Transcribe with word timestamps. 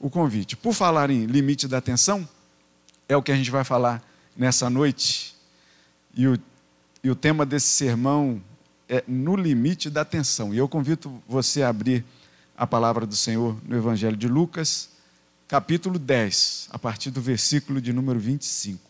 o 0.00 0.08
convite. 0.08 0.56
Por 0.56 0.72
falar 0.72 1.10
em 1.10 1.26
limite 1.26 1.68
da 1.68 1.78
atenção, 1.78 2.26
é 3.06 3.16
o 3.16 3.22
que 3.22 3.30
a 3.30 3.36
gente 3.36 3.50
vai 3.50 3.62
falar 3.62 4.02
nessa 4.34 4.70
noite. 4.70 5.36
E 6.14 6.26
o, 6.26 6.38
e 7.04 7.10
o 7.10 7.14
tema 7.14 7.44
desse 7.44 7.68
sermão 7.68 8.42
é 8.88 9.04
no 9.06 9.36
limite 9.36 9.90
da 9.90 10.00
atenção. 10.00 10.54
E 10.54 10.58
eu 10.58 10.68
convido 10.68 11.22
você 11.28 11.62
a 11.62 11.68
abrir 11.68 12.04
a 12.56 12.66
palavra 12.66 13.06
do 13.06 13.14
Senhor 13.14 13.56
no 13.64 13.76
Evangelho 13.76 14.16
de 14.16 14.26
Lucas, 14.26 14.90
capítulo 15.46 15.98
10, 15.98 16.68
a 16.72 16.78
partir 16.78 17.10
do 17.10 17.20
versículo 17.20 17.80
de 17.80 17.92
número 17.92 18.18
25. 18.18 18.89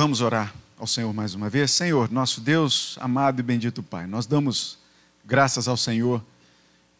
Vamos 0.00 0.22
orar 0.22 0.54
ao 0.78 0.86
Senhor 0.86 1.12
mais 1.12 1.34
uma 1.34 1.50
vez. 1.50 1.72
Senhor, 1.72 2.10
nosso 2.10 2.40
Deus, 2.40 2.96
amado 3.02 3.40
e 3.40 3.42
bendito 3.42 3.82
Pai, 3.82 4.06
nós 4.06 4.24
damos 4.24 4.78
graças 5.26 5.68
ao 5.68 5.76
Senhor 5.76 6.24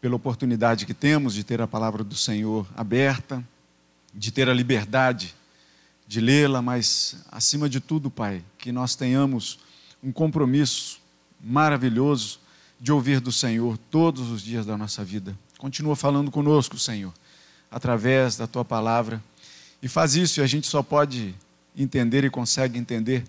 pela 0.03 0.17
oportunidade 0.17 0.85
que 0.85 0.93
temos 0.93 1.33
de 1.33 1.43
ter 1.43 1.63
a 1.63 1.67
palavra 1.67 2.05
do 2.05 2.15
Senhor 2.15 2.67
aberta, 2.77 3.43
de 4.13 4.31
ter 4.31 4.51
a 4.51 4.53
liberdade 4.53 5.35
de 6.07 6.21
lê-la, 6.21 6.61
mas 6.61 7.25
acima 7.33 7.71
de 7.71 7.81
tudo, 7.81 8.11
Pai, 8.11 8.45
que 8.59 8.71
nós 8.71 8.95
tenhamos 8.95 9.59
um 10.05 10.12
compromisso 10.12 11.01
maravilhoso 11.43 12.39
de 12.79 12.93
ouvir 12.93 13.19
do 13.19 13.33
Senhor 13.33 13.79
todos 13.91 14.29
os 14.29 14.43
dias 14.43 14.67
da 14.67 14.77
nossa 14.77 15.03
vida. 15.03 15.35
Continua 15.57 15.97
falando 15.97 16.31
conosco, 16.31 16.79
Senhor, 16.79 17.15
através 17.71 18.37
da 18.37 18.47
tua 18.47 18.62
palavra. 18.62 19.25
E 19.83 19.89
faz 19.89 20.17
isso 20.17 20.41
e 20.41 20.43
a 20.43 20.47
gente 20.47 20.67
só 20.67 20.83
pode 20.83 21.35
entender 21.77 22.24
e 22.24 22.30
consegue 22.30 22.79
entender 22.79 23.25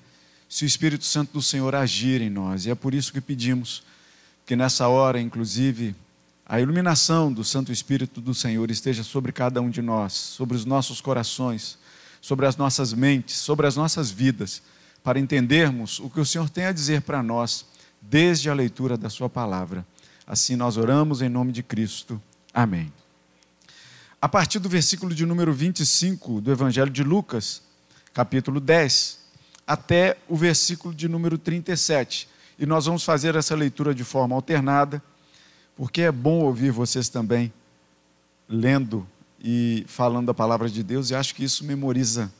se 0.49 0.65
o 0.65 0.67
Espírito 0.67 1.05
Santo 1.05 1.33
do 1.33 1.41
Senhor 1.41 1.73
agir 1.73 2.21
em 2.21 2.29
nós. 2.29 2.65
E 2.65 2.69
é 2.69 2.75
por 2.75 2.93
isso 2.93 3.13
que 3.13 3.21
pedimos 3.21 3.83
que 4.45 4.55
nessa 4.55 4.87
hora, 4.87 5.19
inclusive, 5.19 5.95
a 6.45 6.59
iluminação 6.59 7.31
do 7.31 7.43
Santo 7.43 7.71
Espírito 7.71 8.19
do 8.19 8.33
Senhor 8.33 8.69
esteja 8.69 9.03
sobre 9.03 9.31
cada 9.31 9.61
um 9.61 9.69
de 9.69 9.81
nós, 9.81 10.11
sobre 10.11 10.57
os 10.57 10.65
nossos 10.65 10.99
corações, 10.99 11.77
sobre 12.19 12.45
as 12.45 12.57
nossas 12.57 12.93
mentes, 12.93 13.37
sobre 13.37 13.65
as 13.65 13.77
nossas 13.77 14.11
vidas, 14.11 14.61
para 15.01 15.19
entendermos 15.19 15.99
o 15.99 16.09
que 16.09 16.19
o 16.19 16.25
Senhor 16.25 16.49
tem 16.49 16.65
a 16.65 16.73
dizer 16.73 17.01
para 17.01 17.23
nós 17.23 17.65
desde 18.01 18.49
a 18.49 18.53
leitura 18.53 18.97
da 18.97 19.09
Sua 19.09 19.29
palavra. 19.29 19.85
Assim 20.27 20.55
nós 20.55 20.75
oramos 20.75 21.21
em 21.21 21.29
nome 21.29 21.51
de 21.53 21.63
Cristo. 21.63 22.21
Amém. 22.53 22.91
A 24.21 24.27
partir 24.29 24.59
do 24.59 24.69
versículo 24.69 25.15
de 25.15 25.25
número 25.25 25.53
25 25.53 26.41
do 26.41 26.51
Evangelho 26.51 26.91
de 26.91 27.03
Lucas, 27.03 27.61
capítulo 28.13 28.59
10, 28.59 29.19
até 29.65 30.17
o 30.27 30.35
versículo 30.35 30.93
de 30.93 31.07
número 31.07 31.37
37. 31.37 32.27
E 32.59 32.65
nós 32.65 32.85
vamos 32.85 33.03
fazer 33.03 33.35
essa 33.35 33.55
leitura 33.55 33.95
de 33.95 34.03
forma 34.03 34.35
alternada, 34.35 35.01
porque 35.75 36.01
é 36.01 36.11
bom 36.11 36.41
ouvir 36.41 36.71
vocês 36.71 37.09
também 37.09 37.51
lendo 38.47 39.07
e 39.43 39.85
falando 39.87 40.29
a 40.29 40.33
palavra 40.33 40.69
de 40.69 40.83
Deus, 40.83 41.09
e 41.09 41.15
acho 41.15 41.33
que 41.33 41.43
isso 41.43 41.63
memoriza 41.63 42.31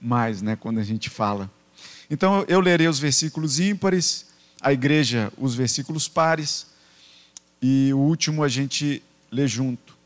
mais, 0.00 0.42
né, 0.42 0.56
quando 0.56 0.78
a 0.78 0.82
gente 0.82 1.08
fala. 1.08 1.50
Então 2.10 2.44
eu 2.48 2.60
lerei 2.60 2.88
os 2.88 2.98
versículos 2.98 3.60
ímpares, 3.60 4.26
a 4.60 4.72
igreja 4.72 5.32
os 5.38 5.54
versículos 5.54 6.08
pares, 6.08 6.66
e 7.62 7.92
o 7.94 7.98
último 7.98 8.42
a 8.42 8.48
gente 8.48 9.02
lê 9.30 9.46
junto. 9.46 9.96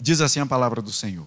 Diz 0.00 0.20
assim 0.20 0.38
a 0.40 0.46
palavra 0.46 0.80
do 0.80 0.92
Senhor. 0.92 1.26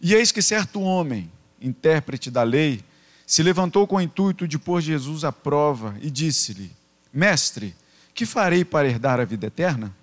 E 0.00 0.14
eis 0.14 0.32
que 0.32 0.42
certo 0.42 0.80
homem, 0.80 1.30
intérprete 1.60 2.30
da 2.30 2.42
lei, 2.42 2.82
se 3.26 3.42
levantou 3.42 3.86
com 3.86 3.96
o 3.96 4.00
intuito 4.00 4.48
de 4.48 4.58
pôr 4.58 4.80
Jesus 4.80 5.24
à 5.24 5.30
prova 5.30 5.96
e 6.00 6.10
disse-lhe: 6.10 6.72
Mestre, 7.12 7.74
que 8.14 8.26
farei 8.26 8.64
para 8.64 8.88
herdar 8.88 9.20
a 9.20 9.24
vida 9.24 9.46
eterna? 9.46 9.94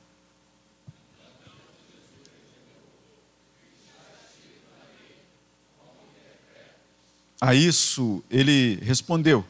A 7.40 7.54
isso 7.54 8.24
ele 8.30 8.80
respondeu: 8.82 9.46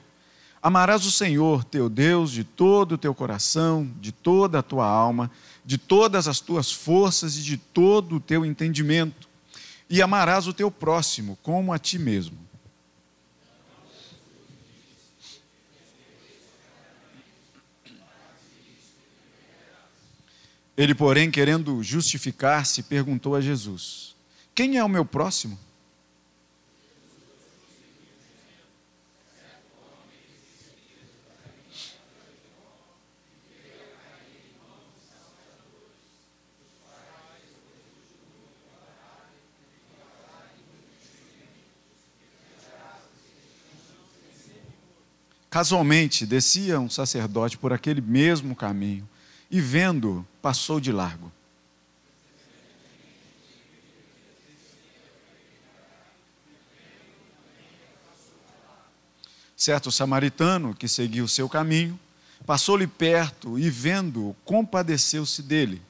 Amarás 0.62 1.06
o 1.06 1.12
Senhor 1.12 1.64
teu 1.64 1.88
Deus 1.90 2.32
de 2.32 2.44
todo 2.44 2.94
o 2.94 2.98
teu 2.98 3.14
coração, 3.16 3.90
de 4.02 4.12
toda 4.12 4.60
a 4.60 4.64
tua 4.64 4.86
alma, 4.86 5.32
de 5.64 5.78
todas 5.78 6.28
as 6.28 6.40
tuas 6.40 6.72
forças 6.72 7.38
e 7.38 7.42
de 7.42 7.58
todo 7.58 8.16
o 8.16 8.20
teu 8.20 8.46
entendimento, 8.46 9.27
e 9.90 10.02
amarás 10.02 10.48
o 10.48 10.54
teu 10.54 10.70
próximo 10.70 11.38
como 11.42 11.74
a 11.74 11.80
ti 11.80 11.98
mesmo. 11.98 12.48
Ele, 20.78 20.94
porém, 20.94 21.32
querendo 21.32 21.82
justificar-se, 21.82 22.84
perguntou 22.84 23.36
a 23.36 23.42
Jesus: 23.42 24.16
Quem 24.54 24.78
é 24.78 24.84
o 24.84 24.90
meu 24.90 25.04
próximo? 25.04 25.58
Casualmente, 45.58 46.24
descia 46.24 46.80
um 46.80 46.88
sacerdote 46.88 47.58
por 47.58 47.74
aquele 47.74 48.00
mesmo 48.00 48.56
caminho 48.56 49.10
e, 49.50 49.60
vendo, 49.60 50.24
passou 50.40 50.80
de 50.80 50.92
largo. 50.92 51.32
Certo 59.56 59.92
samaritano 59.92 60.76
que 60.76 60.88
seguiu 60.88 61.28
seu 61.28 61.50
caminho, 61.50 62.00
passou-lhe 62.46 62.86
perto 62.86 63.58
e, 63.58 63.68
vendo, 63.68 64.36
compadeceu-se 64.46 65.42
dele. 65.42 65.82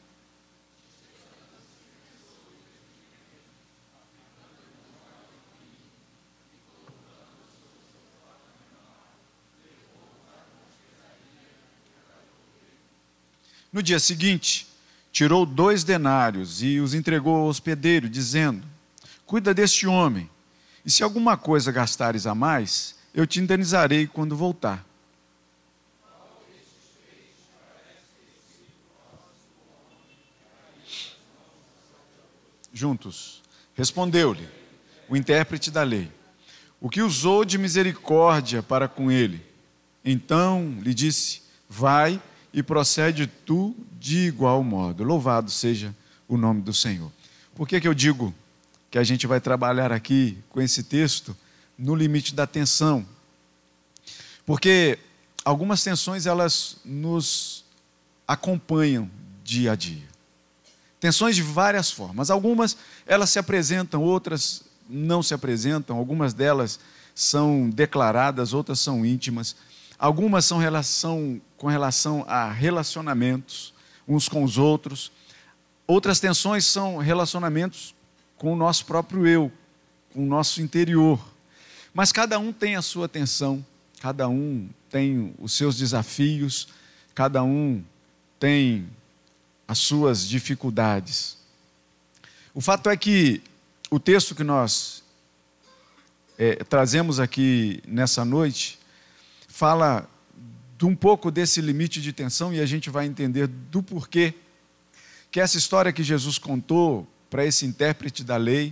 No 13.77 13.83
dia 13.83 13.99
seguinte, 13.99 14.65
tirou 15.11 15.45
dois 15.45 15.83
denários 15.83 16.63
e 16.63 16.79
os 16.79 16.95
entregou 16.95 17.35
ao 17.35 17.45
hospedeiro, 17.45 18.09
dizendo: 18.09 18.65
Cuida 19.23 19.53
deste 19.53 19.85
homem, 19.85 20.27
e 20.83 20.89
se 20.89 21.03
alguma 21.03 21.37
coisa 21.37 21.71
gastares 21.71 22.25
a 22.25 22.33
mais, 22.33 22.95
eu 23.13 23.27
te 23.27 23.39
indenizarei 23.39 24.07
quando 24.07 24.35
voltar. 24.35 24.83
Juntos, 32.73 33.43
respondeu-lhe 33.75 34.49
o 35.07 35.15
intérprete 35.15 35.69
da 35.69 35.83
lei: 35.83 36.11
O 36.81 36.89
que 36.89 37.03
usou 37.03 37.45
de 37.45 37.59
misericórdia 37.59 38.63
para 38.63 38.87
com 38.87 39.11
ele? 39.11 39.45
Então 40.03 40.79
lhe 40.81 40.95
disse: 40.95 41.43
Vai 41.69 42.19
e 42.53 42.63
procede 42.63 43.27
tu 43.27 43.75
de 43.99 44.27
igual 44.27 44.63
modo. 44.63 45.03
Louvado 45.03 45.51
seja 45.51 45.93
o 46.27 46.37
nome 46.37 46.61
do 46.61 46.73
Senhor. 46.73 47.11
Por 47.55 47.67
que, 47.67 47.79
que 47.81 47.87
eu 47.87 47.93
digo 47.93 48.33
que 48.89 48.97
a 48.97 49.03
gente 49.03 49.27
vai 49.27 49.39
trabalhar 49.41 49.91
aqui 49.91 50.37
com 50.49 50.61
esse 50.61 50.83
texto 50.83 51.35
no 51.77 51.95
limite 51.95 52.33
da 52.33 52.47
tensão? 52.47 53.05
Porque 54.45 54.99
algumas 55.43 55.83
tensões 55.83 56.25
elas 56.25 56.77
nos 56.85 57.65
acompanham 58.27 59.09
dia 59.43 59.71
a 59.71 59.75
dia. 59.75 60.07
Tensões 60.99 61.35
de 61.35 61.41
várias 61.41 61.91
formas. 61.91 62.29
Algumas 62.29 62.77
elas 63.05 63.29
se 63.29 63.39
apresentam, 63.39 64.01
outras 64.01 64.63
não 64.89 65.21
se 65.21 65.33
apresentam, 65.33 65.97
algumas 65.97 66.33
delas 66.33 66.79
são 67.13 67.69
declaradas, 67.69 68.53
outras 68.53 68.79
são 68.79 69.05
íntimas. 69.05 69.55
Algumas 69.99 70.45
são 70.45 70.57
relação, 70.57 71.41
com 71.57 71.67
relação 71.67 72.23
a 72.27 72.51
relacionamentos 72.51 73.73
uns 74.07 74.29
com 74.29 74.43
os 74.43 74.57
outros. 74.57 75.11
Outras 75.85 76.19
tensões 76.19 76.65
são 76.65 76.97
relacionamentos 76.97 77.93
com 78.37 78.53
o 78.53 78.55
nosso 78.55 78.85
próprio 78.85 79.27
eu, 79.27 79.51
com 80.13 80.23
o 80.23 80.27
nosso 80.27 80.61
interior. 80.61 81.19
Mas 81.93 82.11
cada 82.11 82.39
um 82.39 82.53
tem 82.53 82.75
a 82.75 82.81
sua 82.81 83.09
tensão, 83.09 83.65
cada 83.99 84.29
um 84.29 84.69
tem 84.89 85.33
os 85.39 85.53
seus 85.53 85.75
desafios, 85.75 86.67
cada 87.15 87.43
um 87.43 87.83
tem 88.39 88.87
as 89.67 89.79
suas 89.79 90.27
dificuldades. 90.27 91.37
O 92.53 92.61
fato 92.61 92.89
é 92.89 92.95
que 92.95 93.41
o 93.89 93.99
texto 93.99 94.35
que 94.35 94.43
nós 94.43 95.03
é, 96.37 96.55
trazemos 96.63 97.19
aqui 97.19 97.81
nessa 97.87 98.23
noite 98.23 98.79
fala 99.57 100.07
de 100.77 100.85
um 100.85 100.95
pouco 100.95 101.31
desse 101.31 101.61
limite 101.61 101.99
de 101.99 102.13
tensão 102.13 102.53
e 102.53 102.59
a 102.59 102.65
gente 102.67 102.91
vai 102.91 103.07
entender 103.07 103.47
do 103.47 103.81
porquê 103.81 104.35
que 105.31 105.39
essa 105.39 105.57
história 105.57 105.91
que 105.91 106.03
Jesus 106.03 106.37
contou 106.37 107.07
para 107.27 107.43
esse 107.43 107.65
intérprete 107.65 108.23
da 108.23 108.37
lei, 108.37 108.71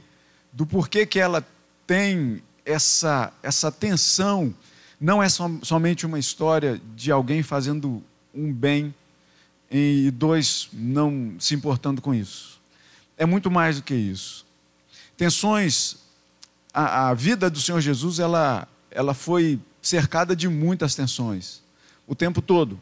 do 0.54 0.64
porquê 0.64 1.04
que 1.04 1.18
ela 1.18 1.44
tem 1.88 2.40
essa, 2.64 3.34
essa 3.42 3.72
tensão, 3.72 4.54
não 5.02 5.24
é 5.24 5.28
som, 5.28 5.60
somente 5.64 6.06
uma 6.06 6.20
história 6.20 6.80
de 6.96 7.12
alguém 7.12 7.42
fazendo 7.42 8.04
um 8.32 8.54
bem 8.54 8.94
e 9.72 10.12
dois 10.12 10.70
não 10.72 11.36
se 11.40 11.56
importando 11.56 12.00
com 12.00 12.14
isso. 12.14 12.62
É 13.18 13.26
muito 13.26 13.50
mais 13.50 13.78
do 13.78 13.82
que 13.82 13.96
isso. 13.96 14.46
Tensões, 15.18 15.98
a, 16.72 17.10
a 17.10 17.14
vida 17.16 17.50
do 17.50 17.60
Senhor 17.60 17.82
Jesus, 17.82 18.20
ela, 18.20 18.68
ela 18.92 19.16
foi 19.16 19.60
cercada 19.88 20.36
de 20.36 20.48
muitas 20.48 20.96
tensões, 20.96 21.62
o 22.08 22.16
tempo 22.16 22.42
todo. 22.42 22.80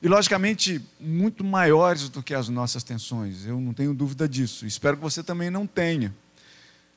E, 0.00 0.08
logicamente, 0.08 0.80
muito 1.00 1.42
maiores 1.42 2.08
do 2.08 2.22
que 2.22 2.34
as 2.34 2.48
nossas 2.48 2.84
tensões, 2.84 3.44
eu 3.46 3.60
não 3.60 3.72
tenho 3.72 3.92
dúvida 3.92 4.28
disso. 4.28 4.66
Espero 4.66 4.96
que 4.96 5.02
você 5.02 5.22
também 5.22 5.50
não 5.50 5.66
tenha. 5.66 6.14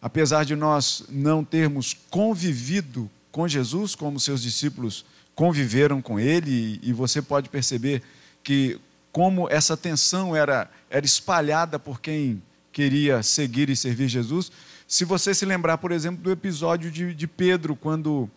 Apesar 0.01 0.43
de 0.45 0.55
nós 0.55 1.03
não 1.09 1.43
termos 1.43 1.95
convivido 2.09 3.09
com 3.31 3.47
Jesus, 3.47 3.95
como 3.95 4.19
seus 4.19 4.41
discípulos 4.41 5.05
conviveram 5.33 6.01
com 6.01 6.19
ele, 6.19 6.79
e 6.83 6.93
você 6.93 7.21
pode 7.21 7.49
perceber 7.49 8.03
que 8.43 8.79
como 9.11 9.49
essa 9.49 9.75
tensão 9.75 10.35
era, 10.35 10.69
era 10.89 11.05
espalhada 11.05 11.79
por 11.79 11.99
quem 11.99 12.41
queria 12.71 13.23
seguir 13.23 13.69
e 13.69 13.75
servir 13.75 14.07
Jesus. 14.07 14.51
Se 14.87 15.05
você 15.05 15.33
se 15.33 15.45
lembrar, 15.45 15.77
por 15.77 15.91
exemplo, 15.91 16.21
do 16.21 16.31
episódio 16.31 16.91
de, 16.91 17.13
de 17.13 17.27
Pedro, 17.27 17.75
quando 17.75 18.29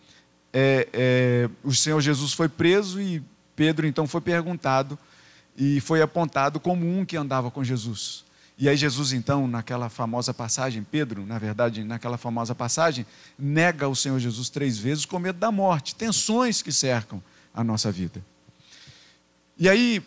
é, 0.52 0.88
é, 0.93 1.50
o 1.64 1.75
Senhor 1.75 2.00
Jesus 2.00 2.32
foi 2.32 2.49
preso 2.49 3.00
e 3.00 3.22
Pedro 3.56 3.87
então 3.87 4.06
foi 4.06 4.20
perguntado 4.20 4.99
e 5.56 5.81
foi 5.81 6.02
apontado 6.02 6.60
como 6.60 6.87
um 6.87 7.04
que 7.04 7.16
andava 7.16 7.50
com 7.50 7.62
Jesus. 7.62 8.25
E 8.58 8.69
aí 8.69 8.76
Jesus 8.76 9.12
então, 9.12 9.49
naquela 9.49 9.88
famosa 9.88 10.32
passagem, 10.32 10.87
Pedro, 10.88 11.26
na 11.26 11.38
verdade, 11.38 11.82
naquela 11.82 12.19
famosa 12.19 12.54
passagem, 12.54 13.06
nega 13.38 13.88
o 13.88 13.96
Senhor 13.96 14.19
Jesus 14.19 14.50
três 14.50 14.78
vezes 14.78 15.04
com 15.04 15.19
medo 15.19 15.38
da 15.38 15.50
morte, 15.50 15.94
tensões 15.94 16.62
que 16.62 16.70
cercam 16.70 17.22
a 17.54 17.64
nossa 17.64 17.90
vida. 17.90 18.22
E 19.58 19.69
aí 19.69 20.02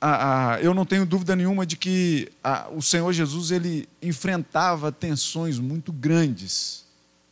a, 0.00 0.54
a, 0.54 0.60
eu 0.60 0.74
não 0.74 0.84
tenho 0.84 1.06
dúvida 1.06 1.34
nenhuma 1.34 1.64
de 1.64 1.76
que 1.76 2.30
a, 2.42 2.68
o 2.68 2.82
Senhor 2.82 3.12
Jesus 3.12 3.50
ele 3.50 3.88
enfrentava 4.02 4.92
tensões 4.92 5.58
muito 5.58 5.92
grandes 5.92 6.84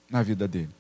na 0.09 0.23
vida 0.23 0.49
dele. 0.49 0.71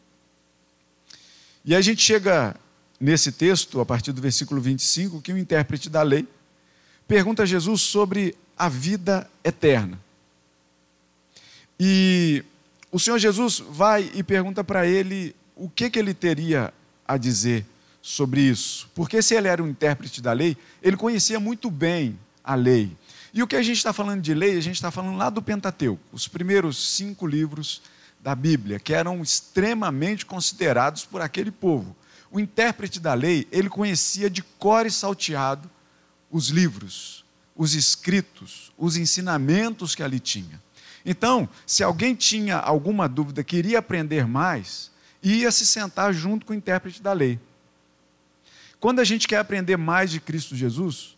E 1.64 1.75
a 1.75 1.81
gente 1.81 2.03
chega 2.03 2.56
nesse 2.99 3.31
texto, 3.31 3.81
a 3.81 3.87
partir 3.87 4.12
do 4.12 4.20
versículo 4.20 4.61
25, 4.61 5.20
que 5.20 5.32
o 5.32 5.38
intérprete 5.38 5.88
da 5.88 6.03
lei 6.03 6.26
pergunta 7.06 7.43
a 7.43 7.47
Jesus 7.47 7.82
sobre 7.82 8.35
a 8.56 8.69
vida 8.69 9.29
eterna. 9.44 10.00
E 11.79 12.44
o 12.91 12.99
Senhor 12.99 13.19
Jesus 13.19 13.62
vai 13.70 14.11
e 14.14 14.23
pergunta 14.23 14.62
para 14.62 14.87
ele 14.87 15.35
o 15.56 15.69
que, 15.69 15.91
que 15.91 15.99
ele 15.99 16.14
teria 16.14 16.73
a 17.06 17.17
dizer 17.17 17.65
sobre 18.00 18.41
isso. 18.41 18.91
Porque 18.94 19.23
se 19.23 19.35
ele 19.35 19.49
era 19.49 19.62
um 19.62 19.69
intérprete 19.69 20.20
da 20.20 20.32
lei, 20.32 20.56
ele 20.82 20.97
conhecia 20.97 21.38
muito 21.38 21.70
bem 21.70 22.19
a 22.43 22.55
lei. 22.55 22.97
E 23.32 23.43
o 23.43 23.47
que 23.47 23.56
a 23.56 23.62
gente 23.62 23.79
está 23.79 23.93
falando 23.93 24.20
de 24.20 24.35
lei, 24.35 24.58
a 24.58 24.61
gente 24.61 24.75
está 24.75 24.91
falando 24.91 25.17
lá 25.17 25.31
do 25.31 25.41
Pentateuco, 25.41 26.03
os 26.12 26.29
primeiros 26.29 26.94
cinco 26.94 27.26
livros 27.26 27.81
da 28.23 28.35
Bíblia, 28.37 28.79
que 28.79 28.95
eram 28.95 29.21
extremamente 29.21 30.25
considerados 30.25 31.05
por 31.05 31.21
aquele 31.21 31.51
povo. 31.51 31.95
O 32.31 32.39
intérprete 32.39 33.01
da 33.01 33.13
lei, 33.13 33.49
ele 33.51 33.69
conhecia 33.69 34.31
de 34.31 34.43
cor 34.43 34.87
e 34.87 34.91
salteado 34.91 35.69
os 36.31 36.49
livros, 36.49 37.25
os 37.55 37.75
escritos, 37.75 38.73
os 38.79 38.97
ensinamentos 38.97 39.95
que 39.95 40.03
ali 40.03 40.21
tinha. 40.21 40.63
Então, 41.05 41.49
se 41.67 41.83
alguém 41.83 42.15
tinha 42.15 42.57
alguma 42.57 43.09
dúvida, 43.09 43.43
queria 43.43 43.81
aprender 43.81 44.25
mais, 44.25 44.91
ia 45.21 45.51
se 45.51 45.67
sentar 45.67 46.15
junto 46.15 46.47
com 46.47 46.53
o 46.53 46.57
intérprete 46.57 47.03
da 47.03 47.13
lei. 47.13 47.41
Quando 48.79 49.01
a 49.01 49.05
gente 49.05 49.27
quer 49.27 49.39
aprender 49.39 49.77
mais 49.77 50.11
de 50.11 50.21
Cristo 50.21 50.57
Jesus, 50.57 51.17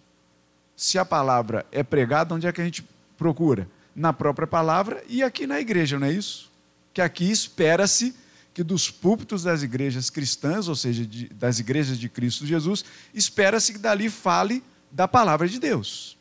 se 0.75 0.99
a 0.99 1.05
palavra 1.05 1.65
é 1.71 1.83
pregada, 1.83 2.35
onde 2.35 2.47
é 2.47 2.53
que 2.53 2.61
a 2.61 2.65
gente 2.65 2.85
procura? 3.17 3.69
Na 3.95 4.12
própria 4.12 4.47
palavra 4.47 5.05
e 5.07 5.23
aqui 5.23 5.47
na 5.47 5.61
igreja, 5.61 5.99
não 5.99 6.07
é 6.07 6.12
isso? 6.12 6.50
Que 6.94 7.02
aqui 7.02 7.31
espera-se 7.31 8.14
que 8.55 8.62
dos 8.62 8.88
púlpitos 8.88 9.43
das 9.43 9.62
igrejas 9.62 10.08
cristãs, 10.08 10.69
ou 10.69 10.76
seja, 10.76 11.05
de, 11.05 11.29
das 11.29 11.58
igrejas 11.58 11.99
de 11.99 12.08
Cristo 12.08 12.46
Jesus, 12.46 12.85
espera-se 13.12 13.73
que 13.73 13.79
dali 13.79 14.08
fale 14.08 14.62
da 14.93 15.08
palavra 15.08 15.49
de 15.49 15.58
Deus. 15.58 16.17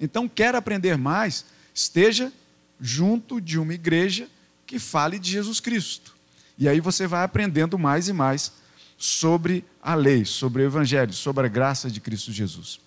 Então, 0.00 0.26
quer 0.26 0.54
aprender 0.54 0.96
mais, 0.96 1.44
esteja 1.74 2.32
junto 2.80 3.40
de 3.40 3.58
uma 3.58 3.74
igreja 3.74 4.28
que 4.66 4.78
fale 4.78 5.18
de 5.18 5.30
Jesus 5.30 5.60
Cristo. 5.60 6.14
E 6.56 6.68
aí 6.68 6.80
você 6.80 7.06
vai 7.06 7.22
aprendendo 7.22 7.78
mais 7.78 8.08
e 8.08 8.12
mais 8.12 8.52
sobre 8.96 9.64
a 9.82 9.94
lei, 9.94 10.24
sobre 10.24 10.62
o 10.62 10.66
Evangelho, 10.66 11.12
sobre 11.12 11.44
a 11.44 11.48
graça 11.48 11.90
de 11.90 12.00
Cristo 12.00 12.32
Jesus. 12.32 12.80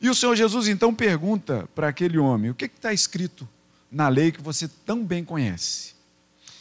E 0.00 0.08
o 0.08 0.14
Senhor 0.14 0.36
Jesus 0.36 0.68
então 0.68 0.94
pergunta 0.94 1.68
para 1.74 1.88
aquele 1.88 2.18
homem: 2.18 2.50
o 2.50 2.54
que 2.54 2.66
está 2.66 2.92
escrito 2.92 3.48
na 3.90 4.08
lei 4.08 4.30
que 4.30 4.40
você 4.40 4.68
tão 4.68 5.04
bem 5.04 5.24
conhece? 5.24 5.97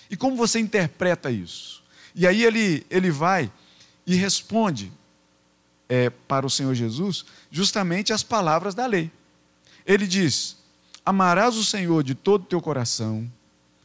E 0.09 0.15
como 0.17 0.35
você 0.35 0.59
interpreta 0.59 1.29
isso? 1.31 1.83
E 2.15 2.25
aí 2.25 2.43
ele, 2.43 2.85
ele 2.89 3.11
vai 3.11 3.51
e 4.05 4.15
responde 4.15 4.91
é, 5.89 6.09
para 6.09 6.45
o 6.45 6.49
Senhor 6.49 6.73
Jesus 6.73 7.25
justamente 7.51 8.11
as 8.11 8.23
palavras 8.23 8.73
da 8.73 8.85
lei. 8.85 9.11
Ele 9.85 10.07
diz: 10.07 10.57
Amarás 11.05 11.55
o 11.55 11.63
Senhor 11.63 12.03
de 12.03 12.15
todo 12.15 12.43
o 12.43 12.45
teu 12.47 12.61
coração, 12.61 13.31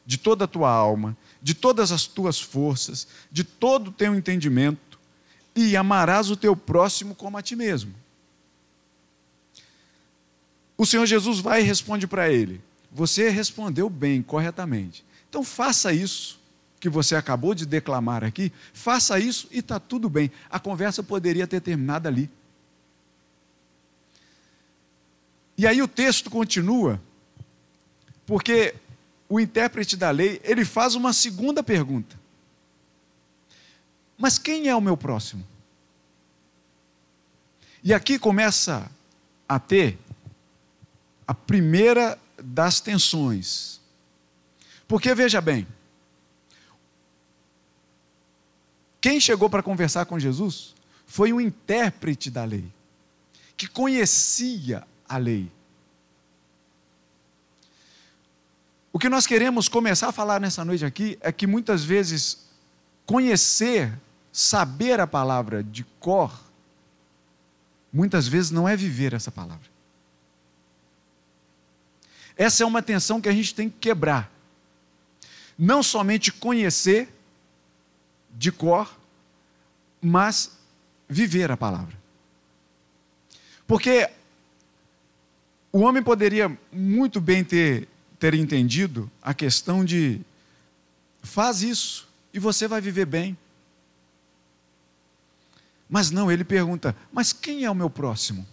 de 0.05 0.17
toda 0.17 0.45
a 0.45 0.49
tua 0.49 0.71
alma, 0.71 1.17
de 1.41 1.55
todas 1.55 1.93
as 1.93 2.07
tuas 2.07 2.41
forças, 2.41 3.07
de 3.31 3.45
todo 3.45 3.89
o 3.89 3.93
teu 3.93 4.15
entendimento, 4.15 4.99
e 5.55 5.77
amarás 5.77 6.31
o 6.31 6.37
teu 6.37 6.57
próximo 6.57 7.15
como 7.15 7.37
a 7.37 7.43
ti 7.43 7.55
mesmo. 7.55 7.95
O 10.77 10.87
Senhor 10.87 11.07
Jesus 11.07 11.39
vai 11.39 11.61
e 11.61 11.65
responde 11.65 12.07
para 12.07 12.31
ele: 12.31 12.61
Você 12.91 13.29
respondeu 13.29 13.89
bem, 13.89 14.23
corretamente. 14.23 15.05
Então 15.33 15.43
faça 15.43 15.95
isso 15.95 16.39
que 16.79 16.91
você 16.91 17.17
acabou 17.17 17.55
de 17.55 17.65
declamar 17.65 18.23
aqui, 18.23 18.53
faça 18.75 19.19
isso 19.19 19.49
e 19.51 19.61
está 19.61 19.81
tudo 19.81 20.11
bem. 20.11 20.31
A 20.51 20.61
conversa 20.61 21.03
poderia 21.03 21.47
ter 21.47 21.63
terminado 21.63 22.07
ali. 22.07 22.29
E 25.57 25.67
aí 25.67 25.81
o 25.81 25.89
texto 25.89 26.29
continua, 26.29 27.01
porque 28.27 28.75
o 29.27 29.41
intérprete 29.41 29.97
da 29.97 30.11
lei, 30.11 30.39
ele 30.45 30.67
faz 30.67 30.95
uma 30.95 31.15
segunda 31.15 31.63
pergunta. 31.63 32.15
Mas 34.19 34.37
quem 34.37 34.69
é 34.69 34.77
o 34.77 34.83
meu 34.83 34.99
próximo? 34.99 35.47
E 37.83 37.95
aqui 37.95 38.19
começa 38.19 38.87
a 39.49 39.59
ter 39.59 39.99
a 41.27 41.33
primeira 41.33 42.19
das 42.39 42.83
tensões. 42.83 43.81
Porque 44.93 45.15
veja 45.15 45.41
bem, 45.41 45.67
quem 49.01 49.19
chegou 49.19 49.49
para 49.49 49.63
conversar 49.63 50.05
com 50.05 50.19
Jesus 50.19 50.75
foi 51.07 51.33
um 51.33 51.41
intérprete 51.41 52.31
da 52.31 52.45
lei, 52.45 52.71
que 53.57 53.67
conhecia 53.67 54.87
a 55.09 55.17
lei. 55.17 55.51
O 58.93 58.99
que 58.99 59.09
nós 59.09 59.27
queremos 59.27 59.67
começar 59.67 60.09
a 60.09 60.13
falar 60.13 60.39
nessa 60.39 60.63
noite 60.63 60.85
aqui 60.85 61.17
é 61.23 61.33
que 61.33 61.47
muitas 61.47 61.83
vezes 61.83 62.51
conhecer, 63.07 63.99
saber 64.31 65.01
a 65.01 65.07
palavra 65.07 65.65
de 65.65 65.85
cor, 66.01 66.39
muitas 67.91 68.29
vezes 68.29 68.51
não 68.51 68.69
é 68.69 68.77
viver 68.77 69.15
essa 69.15 69.33
palavra. 69.33 69.71
Essa 72.37 72.63
é 72.63 72.67
uma 72.67 72.83
tensão 72.83 73.23
que 73.23 73.29
a 73.31 73.33
gente 73.33 73.55
tem 73.55 73.71
que 73.71 73.79
quebrar. 73.79 74.32
Não 75.65 75.81
somente 75.81 76.33
conhecer 76.33 77.09
de 78.33 78.51
cor, 78.51 78.99
mas 80.01 80.59
viver 81.09 81.53
a 81.53 81.57
palavra. 81.57 81.97
Porque 83.65 84.11
o 85.71 85.83
homem 85.83 86.03
poderia 86.03 86.59
muito 86.73 87.21
bem 87.21 87.45
ter 87.45 87.89
ter 88.19 88.35
entendido 88.35 89.09
a 89.23 89.33
questão 89.33 89.85
de 89.85 90.21
faz 91.23 91.63
isso 91.63 92.09
e 92.35 92.41
você 92.41 92.67
vai 92.67 92.81
viver 92.81 93.07
bem. 93.07 93.39
Mas 95.89 96.11
não, 96.11 96.29
ele 96.29 96.43
pergunta: 96.43 96.97
mas 97.13 97.33
quem 97.33 97.63
é 97.63 97.71
o 97.71 97.75
meu 97.75 97.89
próximo? 97.89 98.45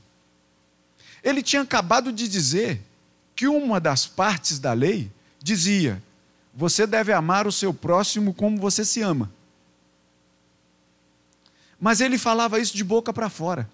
Ele 1.24 1.42
tinha 1.42 1.64
acabado 1.64 2.14
de 2.14 2.28
dizer 2.28 2.84
que 3.36 3.48
uma 3.48 3.80
das 3.80 4.06
partes 4.06 4.60
da 4.60 4.74
lei 4.74 5.12
dizia: 5.42 6.00
você 6.60 6.86
deve 6.86 7.14
amar 7.14 7.48
o 7.48 7.54
seu 7.54 7.74
próximo 7.74 8.34
como 8.34 8.58
você 8.58 8.84
se 8.84 9.02
ama. 9.02 9.32
Mas 11.80 12.02
ele 12.02 12.18
falava 12.18 12.60
isso 12.60 12.76
de 12.76 12.84
boca 12.84 13.14
para 13.14 13.30
fora. 13.30 13.70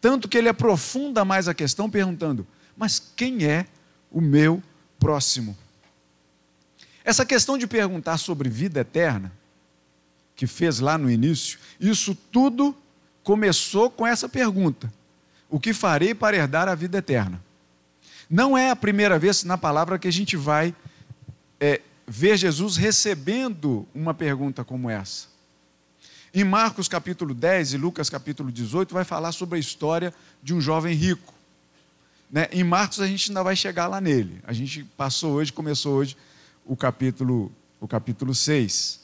Tanto 0.00 0.28
que 0.28 0.38
ele 0.38 0.48
aprofunda 0.48 1.24
mais 1.24 1.48
a 1.48 1.52
questão 1.52 1.90
perguntando: 1.90 2.46
mas 2.76 3.02
quem 3.16 3.44
é 3.44 3.66
o 4.08 4.20
meu 4.20 4.62
próximo? 5.00 5.58
Essa 7.04 7.26
questão 7.26 7.58
de 7.58 7.66
perguntar 7.66 8.16
sobre 8.16 8.48
vida 8.48 8.78
eterna, 8.78 9.32
que 10.36 10.46
fez 10.46 10.78
lá 10.78 10.96
no 10.96 11.10
início, 11.10 11.58
isso 11.80 12.14
tudo 12.14 12.72
começou 13.24 13.90
com 13.90 14.06
essa 14.06 14.28
pergunta: 14.28 14.92
O 15.50 15.58
que 15.58 15.74
farei 15.74 16.14
para 16.14 16.36
herdar 16.36 16.68
a 16.68 16.76
vida 16.76 16.98
eterna? 16.98 17.47
Não 18.30 18.58
é 18.58 18.70
a 18.70 18.76
primeira 18.76 19.18
vez 19.18 19.42
na 19.42 19.56
palavra 19.56 19.98
que 19.98 20.06
a 20.06 20.12
gente 20.12 20.36
vai 20.36 20.74
é, 21.58 21.80
ver 22.06 22.36
Jesus 22.36 22.76
recebendo 22.76 23.88
uma 23.94 24.12
pergunta 24.12 24.62
como 24.62 24.90
essa. 24.90 25.28
Em 26.34 26.44
Marcos 26.44 26.88
capítulo 26.88 27.32
10 27.32 27.72
e 27.72 27.76
Lucas 27.78 28.10
capítulo 28.10 28.52
18 28.52 28.92
vai 28.92 29.02
falar 29.02 29.32
sobre 29.32 29.56
a 29.56 29.58
história 29.58 30.12
de 30.42 30.52
um 30.52 30.60
jovem 30.60 30.94
rico. 30.94 31.32
Né? 32.30 32.48
Em 32.52 32.62
Marcos 32.62 33.00
a 33.00 33.06
gente 33.06 33.30
ainda 33.30 33.42
vai 33.42 33.56
chegar 33.56 33.86
lá 33.86 33.98
nele. 33.98 34.42
A 34.46 34.52
gente 34.52 34.84
passou 34.94 35.32
hoje, 35.32 35.50
começou 35.50 35.94
hoje 35.94 36.14
o 36.66 36.76
capítulo, 36.76 37.50
o 37.80 37.88
capítulo 37.88 38.34
6, 38.34 39.00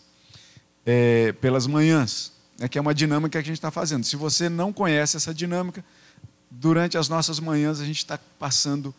é, 0.84 1.32
pelas 1.32 1.66
manhãs, 1.66 2.30
né? 2.58 2.68
que 2.68 2.76
é 2.76 2.80
uma 2.80 2.94
dinâmica 2.94 3.30
que 3.30 3.38
a 3.38 3.50
gente 3.50 3.56
está 3.56 3.70
fazendo. 3.70 4.04
Se 4.04 4.16
você 4.16 4.50
não 4.50 4.70
conhece 4.70 5.16
essa 5.16 5.32
dinâmica, 5.32 5.82
durante 6.50 6.98
as 6.98 7.08
nossas 7.08 7.40
manhãs 7.40 7.80
a 7.80 7.86
gente 7.86 7.96
está 7.96 8.18
passando 8.38 8.94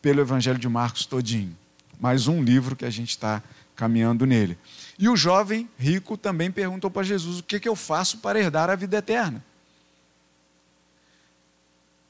pelo 0.00 0.20
Evangelho 0.20 0.58
de 0.58 0.68
Marcos 0.68 1.06
todinho. 1.06 1.56
Mais 1.98 2.26
um 2.26 2.42
livro 2.42 2.74
que 2.74 2.84
a 2.84 2.90
gente 2.90 3.10
está 3.10 3.42
caminhando 3.76 4.26
nele. 4.26 4.58
E 4.98 5.08
o 5.08 5.16
jovem 5.16 5.68
rico 5.78 6.16
também 6.16 6.50
perguntou 6.50 6.90
para 6.90 7.02
Jesus: 7.02 7.40
o 7.40 7.42
que, 7.42 7.60
que 7.60 7.68
eu 7.68 7.76
faço 7.76 8.18
para 8.18 8.38
herdar 8.38 8.70
a 8.70 8.76
vida 8.76 8.98
eterna? 8.98 9.44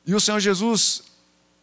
E 0.06 0.14
o 0.14 0.20
Senhor 0.20 0.40
Jesus 0.40 1.04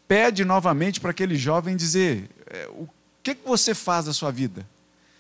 pede 0.07 0.45
novamente 0.45 0.99
para 0.99 1.11
aquele 1.11 1.35
jovem 1.35 1.75
dizer: 1.75 2.29
é, 2.45 2.67
o 2.69 2.87
que, 3.21 3.35
que 3.35 3.47
você 3.47 3.73
faz 3.73 4.05
da 4.05 4.13
sua 4.13 4.31
vida? 4.31 4.65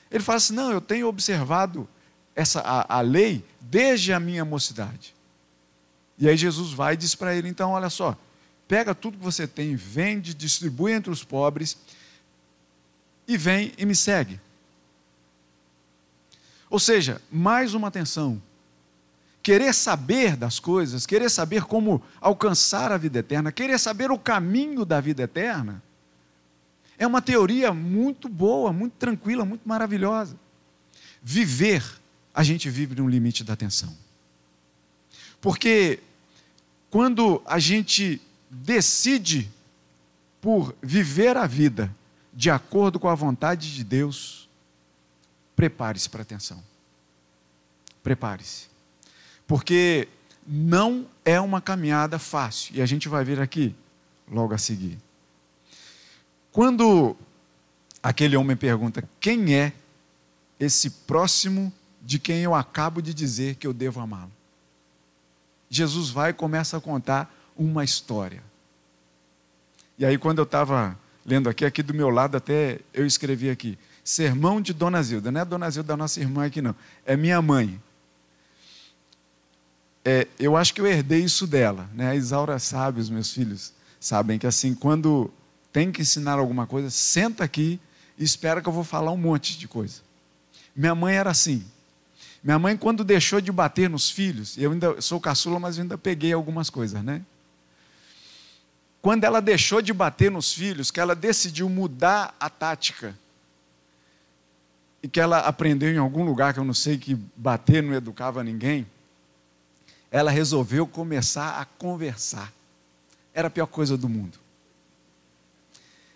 Ele 0.09 0.23
fala 0.23 0.37
assim: 0.37 0.53
não, 0.53 0.71
eu 0.71 0.81
tenho 0.81 1.07
observado 1.07 1.87
essa, 2.35 2.61
a, 2.61 2.97
a 2.97 3.01
lei 3.01 3.43
desde 3.59 4.13
a 4.13 4.19
minha 4.19 4.45
mocidade. 4.45 5.13
E 6.17 6.27
aí 6.27 6.37
Jesus 6.37 6.71
vai 6.71 6.93
e 6.93 6.97
diz 6.97 7.15
para 7.15 7.35
ele: 7.35 7.49
então, 7.49 7.71
olha 7.71 7.89
só, 7.89 8.17
pega 8.67 8.93
tudo 8.93 9.17
que 9.17 9.23
você 9.23 9.47
tem, 9.47 9.75
vende, 9.75 10.33
distribui 10.33 10.91
entre 10.91 11.09
os 11.09 11.23
pobres 11.23 11.77
e 13.27 13.37
vem 13.37 13.73
e 13.77 13.85
me 13.85 13.95
segue. 13.95 14.39
Ou 16.69 16.79
seja, 16.79 17.21
mais 17.31 17.73
uma 17.73 17.87
atenção. 17.87 18.41
Querer 19.41 19.73
saber 19.73 20.35
das 20.35 20.59
coisas, 20.59 21.05
querer 21.05 21.29
saber 21.29 21.63
como 21.63 22.03
alcançar 22.19 22.91
a 22.91 22.97
vida 22.97 23.19
eterna, 23.19 23.51
querer 23.51 23.79
saber 23.79 24.11
o 24.11 24.19
caminho 24.19 24.83
da 24.83 24.99
vida 24.99 25.23
eterna, 25.23 25.81
é 26.97 27.07
uma 27.07 27.21
teoria 27.21 27.73
muito 27.73 28.27
boa, 28.27 28.73
muito 28.73 28.93
tranquila, 28.93 29.45
muito 29.45 29.67
maravilhosa. 29.67 30.35
Viver, 31.23 31.83
a 32.33 32.43
gente 32.43 32.69
vive 32.69 32.95
no 32.95 33.07
limite 33.07 33.43
da 33.43 33.53
atenção. 33.53 33.95
Porque 35.39 35.99
quando 36.89 37.41
a 37.45 37.59
gente 37.59 38.21
decide 38.49 39.49
por 40.41 40.75
viver 40.81 41.35
a 41.37 41.47
vida 41.47 41.93
de 42.33 42.49
acordo 42.49 42.99
com 42.99 43.09
a 43.09 43.15
vontade 43.15 43.73
de 43.73 43.83
Deus, 43.83 44.47
prepare-se 45.55 46.07
para 46.07 46.21
atenção. 46.21 46.63
Prepare-se. 48.03 48.67
Porque 49.47 50.07
não 50.45 51.07
é 51.25 51.41
uma 51.41 51.59
caminhada 51.59 52.19
fácil. 52.19 52.75
E 52.75 52.81
a 52.81 52.85
gente 52.85 53.09
vai 53.09 53.25
ver 53.25 53.41
aqui, 53.41 53.75
logo 54.29 54.53
a 54.53 54.57
seguir. 54.57 54.97
Quando 56.51 57.17
aquele 58.01 58.37
homem 58.37 58.55
pergunta: 58.55 59.03
quem 59.19 59.55
é 59.55 59.73
esse 60.59 60.89
próximo 60.89 61.73
de 62.01 62.19
quem 62.19 62.41
eu 62.41 62.55
acabo 62.55 63.01
de 63.01 63.13
dizer 63.13 63.55
que 63.55 63.67
eu 63.67 63.73
devo 63.73 63.99
amá-lo? 63.99 64.31
Jesus 65.69 66.09
vai 66.09 66.29
e 66.29 66.33
começa 66.33 66.77
a 66.77 66.81
contar 66.81 67.33
uma 67.57 67.83
história. 67.83 68.43
E 69.97 70.05
aí, 70.05 70.17
quando 70.17 70.37
eu 70.39 70.43
estava 70.43 70.97
lendo 71.25 71.49
aqui, 71.49 71.65
aqui 71.65 71.81
do 71.83 71.93
meu 71.93 72.09
lado, 72.09 72.37
até 72.37 72.79
eu 72.93 73.05
escrevi 73.05 73.49
aqui: 73.49 73.77
Sermão 74.03 74.61
de 74.61 74.73
Dona 74.73 75.01
Zilda. 75.03 75.31
Não 75.31 75.41
é 75.41 75.45
Dona 75.45 75.69
Zilda 75.69 75.89
da 75.89 75.97
nossa 75.97 76.19
irmã 76.19 76.45
aqui, 76.45 76.61
não. 76.61 76.75
É 77.05 77.17
minha 77.17 77.41
mãe. 77.41 77.81
É, 80.05 80.25
eu 80.39 80.55
acho 80.55 80.73
que 80.73 80.79
eu 80.79 80.87
herdei 80.87 81.23
isso 81.23 81.45
dela. 81.45 81.89
Né? 81.93 82.11
A 82.11 82.15
Isaura 82.15 82.57
sabe, 82.59 83.01
os 83.01 83.09
meus 83.09 83.33
filhos 83.33 83.73
sabem 83.99 84.39
que 84.39 84.47
assim, 84.47 84.73
quando 84.73 85.29
tem 85.73 85.91
que 85.91 86.01
ensinar 86.01 86.39
alguma 86.39 86.65
coisa, 86.65 86.89
senta 86.89 87.43
aqui 87.43 87.79
e 88.17 88.23
espera 88.23 88.61
que 88.61 88.69
eu 88.69 88.73
vou 88.73 88.85
falar 88.85 89.11
um 89.11 89.17
monte 89.17 89.59
de 89.59 89.67
coisa. 89.67 90.01
Minha 90.73 90.95
mãe 90.95 91.15
era 91.15 91.29
assim. 91.29 91.65
Minha 92.41 92.57
mãe, 92.57 92.77
quando 92.77 93.03
deixou 93.03 93.41
de 93.41 93.51
bater 93.51 93.89
nos 93.89 94.09
filhos, 94.09 94.57
eu 94.57 94.71
ainda 94.71 95.01
sou 95.01 95.19
caçula, 95.19 95.59
mas 95.59 95.77
eu 95.77 95.81
ainda 95.81 95.97
peguei 95.97 96.31
algumas 96.31 96.69
coisas, 96.69 97.03
né? 97.03 97.21
Quando 99.01 99.23
ela 99.23 99.41
deixou 99.41 99.81
de 99.81 99.93
bater 99.93 100.31
nos 100.31 100.53
filhos, 100.53 100.91
que 100.91 100.99
ela 100.99 101.15
decidiu 101.15 101.69
mudar 101.69 102.35
a 102.39 102.49
tática 102.49 103.17
e 105.01 105.07
que 105.07 105.19
ela 105.19 105.39
aprendeu 105.39 105.91
em 105.91 105.97
algum 105.97 106.23
lugar 106.23 106.53
que 106.53 106.59
eu 106.59 106.65
não 106.65 106.73
sei 106.73 106.97
que 106.97 107.15
bater 107.35 107.83
não 107.83 107.93
educava 107.93 108.43
ninguém, 108.43 108.85
ela 110.09 110.31
resolveu 110.31 110.87
começar 110.87 111.59
a 111.59 111.65
conversar. 111.65 112.51
Era 113.33 113.47
a 113.47 113.51
pior 113.51 113.67
coisa 113.67 113.97
do 113.97 114.09
mundo. 114.09 114.37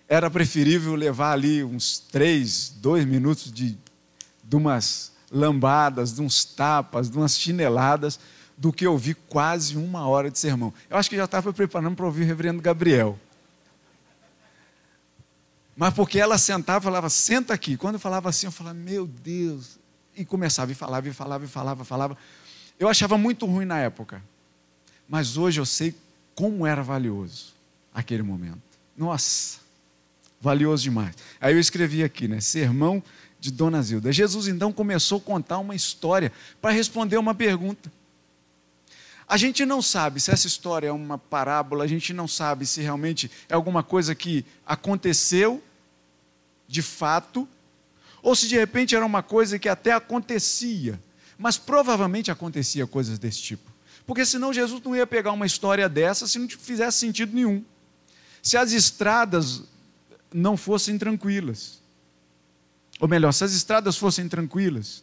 Era 0.08 0.30
preferível 0.30 0.96
levar 0.96 1.32
ali 1.34 1.64
uns 1.64 2.00
três, 2.00 2.74
dois 2.78 3.06
minutos 3.06 3.52
de, 3.52 3.78
de 4.44 4.56
umas 4.56 5.12
lambadas, 5.32 6.14
de 6.14 6.22
uns 6.22 6.44
tapas, 6.44 7.10
de 7.10 7.18
umas 7.18 7.38
chineladas, 7.38 8.20
do 8.62 8.72
que 8.72 8.86
ouvir 8.86 9.16
quase 9.28 9.76
uma 9.76 10.08
hora 10.08 10.32
de 10.32 10.38
sermão. 10.40 10.74
Eu 10.90 10.96
acho 10.96 11.10
que 11.10 11.18
já 11.18 11.26
estava 11.26 11.52
preparando 11.52 11.96
para 11.96 12.06
ouvir 12.06 12.22
o 12.22 12.26
reverendo 12.26 12.62
Gabriel 12.62 13.20
mas 15.82 15.96
porque 15.96 16.20
ela 16.20 16.38
sentava 16.38 16.84
e 16.84 16.86
falava, 16.86 17.10
senta 17.10 17.56
aqui. 17.56 17.76
Quando 17.76 17.96
eu 17.96 18.00
falava 18.00 18.30
assim, 18.30 18.46
eu 18.46 18.52
falava, 18.52 18.76
meu 18.76 19.08
Deus. 19.08 19.80
E 20.16 20.24
começava 20.24 20.72
e 20.72 20.76
falava, 20.76 21.08
e 21.08 21.12
falava, 21.12 21.44
e 21.44 21.48
falava, 21.48 21.84
falava. 21.84 22.18
Eu 22.78 22.88
achava 22.88 23.18
muito 23.18 23.48
ruim 23.48 23.66
na 23.66 23.80
época. 23.80 24.22
Mas 25.08 25.38
hoje 25.38 25.60
eu 25.60 25.66
sei 25.66 25.96
como 26.36 26.68
era 26.68 26.84
valioso 26.84 27.56
aquele 27.92 28.22
momento. 28.22 28.62
Nossa, 28.96 29.60
valioso 30.40 30.84
demais. 30.84 31.16
Aí 31.40 31.54
eu 31.54 31.60
escrevi 31.60 32.04
aqui, 32.04 32.28
né? 32.28 32.40
Sermão 32.42 33.02
de 33.40 33.50
Dona 33.50 33.82
Zilda. 33.82 34.12
Jesus 34.12 34.48
então 34.48 34.72
começou 34.72 35.18
a 35.18 35.22
contar 35.22 35.58
uma 35.58 35.74
história 35.74 36.32
para 36.62 36.70
responder 36.70 37.18
uma 37.18 37.34
pergunta. 37.34 37.92
A 39.32 39.38
gente 39.38 39.66
não 39.66 39.82
sabe 39.82 40.20
se 40.20 40.30
essa 40.30 40.46
história 40.46 40.88
é 40.88 40.92
uma 40.92 41.18
parábola, 41.18 41.86
a 41.86 41.88
gente 41.88 42.12
não 42.12 42.28
sabe 42.28 42.66
se 42.66 42.82
realmente 42.82 43.32
é 43.48 43.54
alguma 43.54 43.82
coisa 43.82 44.14
que 44.14 44.44
aconteceu 44.66 45.64
de 46.68 46.82
fato, 46.82 47.48
ou 48.22 48.36
se 48.36 48.46
de 48.46 48.58
repente 48.58 48.94
era 48.94 49.06
uma 49.06 49.24
coisa 49.24 49.58
que 49.58 49.70
até 49.70 49.94
acontecia, 49.94 51.02
mas 51.38 51.58
provavelmente 51.58 52.30
acontecia 52.30 52.86
coisas 52.86 53.18
desse 53.18 53.42
tipo. 53.42 53.72
Porque 54.06 54.26
senão 54.26 54.52
Jesus 54.52 54.84
não 54.84 54.94
ia 54.94 55.08
pegar 55.08 55.32
uma 55.32 55.46
história 55.46 55.88
dessa 55.88 56.28
se 56.28 56.38
não 56.38 56.50
fizesse 56.50 56.98
sentido 56.98 57.34
nenhum. 57.34 57.64
Se 58.44 58.58
as 58.58 58.74
estradas 58.74 59.64
não 60.34 60.58
fossem 60.58 60.98
tranquilas, 60.98 61.80
ou 63.00 63.08
melhor, 63.08 63.32
se 63.32 63.46
as 63.46 63.54
estradas 63.54 63.96
fossem 63.96 64.28
tranquilas, 64.28 65.02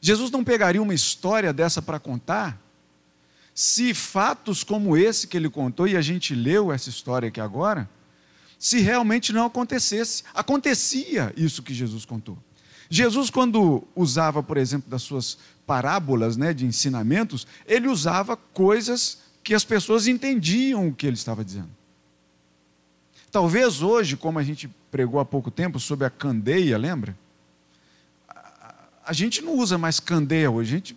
Jesus 0.00 0.30
não 0.30 0.44
pegaria 0.44 0.80
uma 0.80 0.94
história 0.94 1.52
dessa 1.52 1.82
para 1.82 1.98
contar 1.98 2.67
se 3.58 3.92
fatos 3.92 4.62
como 4.62 4.96
esse 4.96 5.26
que 5.26 5.36
ele 5.36 5.50
contou, 5.50 5.88
e 5.88 5.96
a 5.96 6.00
gente 6.00 6.32
leu 6.32 6.70
essa 6.70 6.88
história 6.88 7.26
aqui 7.26 7.40
agora, 7.40 7.90
se 8.56 8.78
realmente 8.78 9.32
não 9.32 9.46
acontecesse. 9.46 10.22
Acontecia 10.32 11.32
isso 11.36 11.60
que 11.60 11.74
Jesus 11.74 12.04
contou. 12.04 12.38
Jesus, 12.88 13.30
quando 13.30 13.82
usava, 13.96 14.44
por 14.44 14.58
exemplo, 14.58 14.88
das 14.88 15.02
suas 15.02 15.38
parábolas 15.66 16.36
né, 16.36 16.54
de 16.54 16.64
ensinamentos, 16.64 17.48
ele 17.66 17.88
usava 17.88 18.36
coisas 18.36 19.22
que 19.42 19.52
as 19.52 19.64
pessoas 19.64 20.06
entendiam 20.06 20.86
o 20.86 20.94
que 20.94 21.04
ele 21.04 21.16
estava 21.16 21.44
dizendo. 21.44 21.70
Talvez 23.28 23.82
hoje, 23.82 24.16
como 24.16 24.38
a 24.38 24.44
gente 24.44 24.70
pregou 24.88 25.18
há 25.18 25.24
pouco 25.24 25.50
tempo 25.50 25.80
sobre 25.80 26.06
a 26.06 26.10
candeia, 26.10 26.78
lembra? 26.78 27.18
A 29.04 29.12
gente 29.12 29.42
não 29.42 29.56
usa 29.56 29.76
mais 29.76 29.98
candeia 29.98 30.48
hoje, 30.48 30.74
a 30.74 30.78
gente 30.78 30.96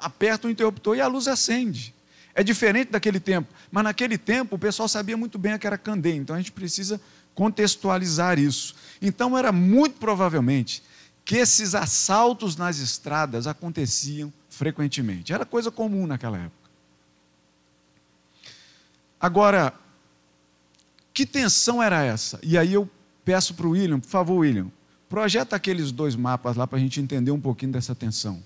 aperta 0.00 0.46
o 0.46 0.50
interruptor 0.50 0.96
e 0.96 1.00
a 1.00 1.06
luz 1.06 1.28
acende. 1.28 1.94
É 2.34 2.42
diferente 2.42 2.90
daquele 2.90 3.20
tempo. 3.20 3.52
Mas 3.70 3.84
naquele 3.84 4.16
tempo 4.16 4.56
o 4.56 4.58
pessoal 4.58 4.88
sabia 4.88 5.16
muito 5.16 5.38
bem 5.38 5.58
que 5.58 5.66
era 5.66 5.76
candeia. 5.76 6.16
Então 6.16 6.34
a 6.34 6.38
gente 6.38 6.52
precisa 6.52 7.00
contextualizar 7.34 8.38
isso. 8.38 8.74
Então 9.00 9.36
era 9.36 9.52
muito 9.52 9.98
provavelmente 9.98 10.82
que 11.24 11.36
esses 11.36 11.74
assaltos 11.74 12.56
nas 12.56 12.78
estradas 12.78 13.46
aconteciam 13.46 14.32
frequentemente. 14.48 15.32
Era 15.32 15.44
coisa 15.44 15.70
comum 15.70 16.06
naquela 16.06 16.38
época. 16.38 16.70
Agora, 19.20 19.72
que 21.14 21.24
tensão 21.24 21.82
era 21.82 22.02
essa? 22.02 22.40
E 22.42 22.58
aí 22.58 22.72
eu 22.72 22.90
peço 23.24 23.54
para 23.54 23.66
o 23.66 23.70
William, 23.70 24.00
por 24.00 24.08
favor, 24.08 24.38
William, 24.38 24.66
projeta 25.08 25.54
aqueles 25.54 25.92
dois 25.92 26.16
mapas 26.16 26.56
lá 26.56 26.66
para 26.66 26.78
a 26.78 26.80
gente 26.80 27.00
entender 27.00 27.30
um 27.30 27.40
pouquinho 27.40 27.70
dessa 27.70 27.94
tensão. 27.94 28.42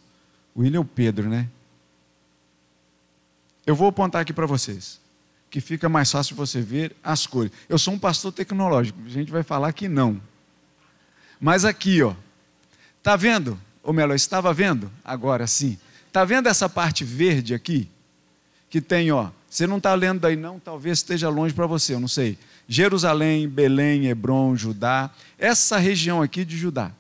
O 0.57 0.63
William 0.63 0.79
e 0.79 0.81
o 0.81 0.85
Pedro, 0.85 1.29
né? 1.29 1.49
Eu 3.67 3.77
vou 3.77 3.89
apontar 3.89 4.23
aqui 4.23 4.33
para 4.33 4.47
vocês, 4.47 4.99
que 5.51 5.61
fica 5.61 5.87
mais 5.87 6.11
fácil 6.11 6.35
você 6.35 6.63
ver 6.63 6.97
as 7.05 7.27
cores. 7.27 7.53
Eu 7.69 7.79
sou 7.79 7.93
um 7.93 7.99
pastor 7.99 8.33
tecnológico, 8.33 8.99
a 9.05 9.09
gente 9.11 9.31
vai 9.31 9.43
falar 9.43 9.73
que 9.75 9.87
não. 9.87 10.21
Mas 11.39 11.67
aqui, 11.67 12.03
ó, 12.03 12.15
tá 13.03 13.17
vendo? 13.17 13.61
Ô 13.83 13.93
Melo, 13.93 14.15
estava 14.15 14.55
vendo? 14.55 14.91
Agora 15.05 15.47
sim. 15.47 15.79
Tá 16.11 16.25
vendo 16.25 16.49
essa 16.49 16.69
parte 16.69 17.05
verde 17.05 17.53
aqui? 17.53 17.91
Que 18.71 18.81
tem, 18.81 19.13
ó, 19.13 19.29
você 19.51 19.67
não 19.67 19.77
está 19.77 19.95
lendo 19.95 20.25
aí 20.25 20.37
não, 20.37 20.59
talvez 20.59 20.99
esteja 20.99 21.29
longe 21.29 21.53
para 21.53 21.67
você, 21.67 21.93
eu 21.93 22.01
não 22.01 22.09
sei. 22.09 22.39
Jerusalém, 22.67 23.47
Belém, 23.47 24.07
Hebron, 24.07 24.57
Judá, 24.57 25.11
essa 25.39 25.77
região 25.77 26.23
aqui 26.23 26.45
de 26.45 26.57
Judá. 26.57 26.93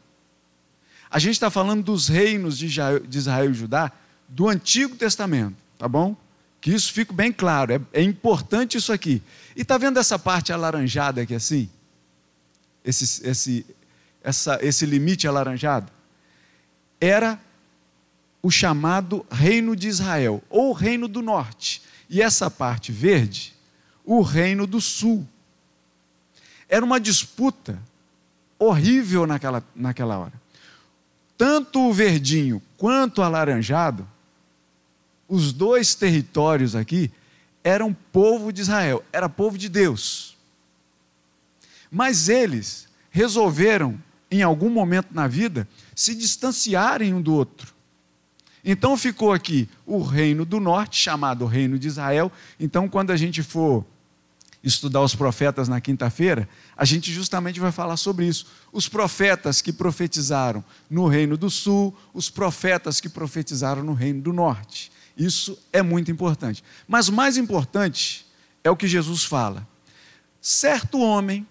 A 1.10 1.18
gente 1.18 1.34
está 1.34 1.50
falando 1.50 1.82
dos 1.82 2.08
reinos 2.08 2.58
de 2.58 2.66
Israel 2.66 3.50
e 3.50 3.54
Judá 3.54 3.92
do 4.28 4.48
Antigo 4.48 4.96
Testamento, 4.96 5.56
tá 5.78 5.88
bom? 5.88 6.16
Que 6.60 6.72
isso 6.72 6.92
fique 6.92 7.12
bem 7.12 7.32
claro, 7.32 7.72
é, 7.72 7.80
é 7.92 8.02
importante 8.02 8.76
isso 8.76 8.92
aqui. 8.92 9.22
E 9.54 9.62
está 9.62 9.78
vendo 9.78 9.98
essa 9.98 10.18
parte 10.18 10.52
alaranjada 10.52 11.22
aqui 11.22 11.34
assim? 11.34 11.70
Esse, 12.84 13.26
esse, 13.26 13.66
essa, 14.22 14.58
esse 14.62 14.84
limite 14.84 15.28
alaranjado? 15.28 15.92
Era 17.00 17.38
o 18.42 18.50
chamado 18.50 19.26
Reino 19.30 19.74
de 19.74 19.88
Israel, 19.88 20.42
ou 20.48 20.72
Reino 20.72 21.08
do 21.08 21.20
Norte. 21.20 21.82
E 22.08 22.22
essa 22.22 22.50
parte 22.50 22.92
verde, 22.92 23.54
o 24.04 24.22
Reino 24.22 24.66
do 24.66 24.80
Sul. 24.80 25.26
Era 26.68 26.84
uma 26.84 27.00
disputa 27.00 27.80
horrível 28.58 29.26
naquela, 29.26 29.62
naquela 29.74 30.18
hora. 30.18 30.32
Tanto 31.36 31.80
o 31.80 31.92
verdinho 31.92 32.62
quanto 32.76 33.18
o 33.18 33.22
alaranjado 33.22 34.06
os 35.28 35.52
dois 35.52 35.94
territórios 35.94 36.76
aqui 36.76 37.10
eram 37.64 37.92
povo 37.92 38.52
de 38.52 38.60
Israel, 38.60 39.04
era 39.12 39.28
povo 39.28 39.58
de 39.58 39.68
Deus. 39.68 40.36
Mas 41.90 42.28
eles 42.28 42.86
resolveram, 43.10 44.00
em 44.30 44.42
algum 44.42 44.70
momento 44.70 45.08
na 45.12 45.26
vida, 45.26 45.68
se 45.94 46.14
distanciarem 46.14 47.12
um 47.12 47.20
do 47.20 47.34
outro. 47.34 47.74
Então 48.64 48.96
ficou 48.96 49.32
aqui 49.32 49.68
o 49.84 50.00
reino 50.02 50.44
do 50.44 50.60
norte, 50.60 51.00
chamado 51.00 51.46
Reino 51.46 51.78
de 51.78 51.86
Israel. 51.86 52.30
Então, 52.58 52.88
quando 52.88 53.10
a 53.10 53.16
gente 53.16 53.42
for 53.42 53.84
estudar 54.66 55.00
os 55.00 55.14
profetas 55.14 55.68
na 55.68 55.80
quinta-feira, 55.80 56.48
a 56.76 56.84
gente 56.84 57.12
justamente 57.12 57.60
vai 57.60 57.70
falar 57.70 57.96
sobre 57.96 58.26
isso. 58.26 58.46
Os 58.72 58.88
profetas 58.88 59.62
que 59.62 59.72
profetizaram 59.72 60.64
no 60.90 61.06
Reino 61.06 61.36
do 61.36 61.48
Sul, 61.48 61.96
os 62.12 62.28
profetas 62.28 63.00
que 63.00 63.08
profetizaram 63.08 63.84
no 63.84 63.94
Reino 63.94 64.20
do 64.20 64.32
Norte. 64.32 64.90
Isso 65.16 65.56
é 65.72 65.82
muito 65.82 66.10
importante. 66.10 66.64
Mas 66.88 67.08
mais 67.08 67.36
importante 67.36 68.26
é 68.64 68.70
o 68.70 68.76
que 68.76 68.88
Jesus 68.88 69.22
fala. 69.22 69.66
Certo 70.40 70.98
homem, 70.98 71.46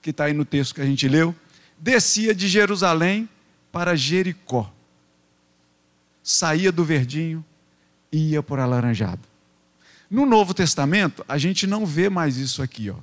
que 0.00 0.10
está 0.10 0.26
aí 0.26 0.32
no 0.32 0.44
texto 0.44 0.76
que 0.76 0.80
a 0.80 0.86
gente 0.86 1.08
leu, 1.08 1.34
descia 1.76 2.32
de 2.32 2.46
Jerusalém 2.46 3.28
para 3.72 3.96
Jericó. 3.96 4.72
Saía 6.22 6.70
do 6.70 6.84
verdinho 6.84 7.44
e 8.12 8.30
ia 8.30 8.42
por 8.44 8.60
alaranjado. 8.60 9.27
No 10.10 10.24
Novo 10.24 10.54
Testamento, 10.54 11.24
a 11.28 11.36
gente 11.36 11.66
não 11.66 11.84
vê 11.84 12.08
mais 12.08 12.36
isso 12.36 12.62
aqui, 12.62 12.90
ó. 12.90 12.96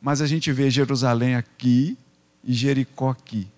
Mas 0.00 0.20
a 0.20 0.26
gente 0.26 0.52
vê 0.52 0.70
Jerusalém 0.70 1.34
aqui 1.34 1.98
e 2.44 2.52
Jericó 2.54 3.10
aqui. 3.10 3.48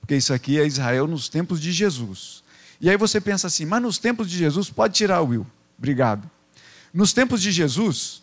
Porque 0.00 0.14
isso 0.14 0.32
aqui 0.32 0.60
é 0.60 0.66
Israel 0.66 1.08
nos 1.08 1.28
tempos 1.28 1.60
de 1.60 1.72
Jesus. 1.72 2.44
E 2.80 2.88
aí 2.88 2.96
você 2.96 3.20
pensa 3.20 3.48
assim, 3.48 3.64
mas 3.64 3.82
nos 3.82 3.98
tempos 3.98 4.30
de 4.30 4.38
Jesus, 4.38 4.70
pode 4.70 4.94
tirar 4.94 5.20
o 5.20 5.28
Will, 5.28 5.46
obrigado. 5.76 6.30
Nos 6.94 7.12
tempos 7.12 7.42
de 7.42 7.50
Jesus, 7.50 8.22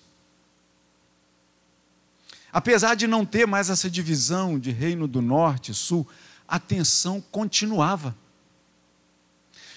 apesar 2.52 2.96
de 2.96 3.06
não 3.06 3.26
ter 3.26 3.46
mais 3.46 3.70
essa 3.70 3.90
divisão 3.90 4.58
de 4.58 4.72
reino 4.72 5.08
do 5.08 5.22
norte 5.22 5.72
e 5.72 5.76
sul, 5.76 6.08
a 6.48 6.60
tensão 6.60 7.20
continuava. 7.20 8.16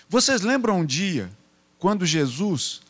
Vocês 0.09 0.43
lembram 0.43 0.81
um 0.81 0.87
dia, 0.87 1.31
quando 1.79 2.07
Jesus 2.07 2.81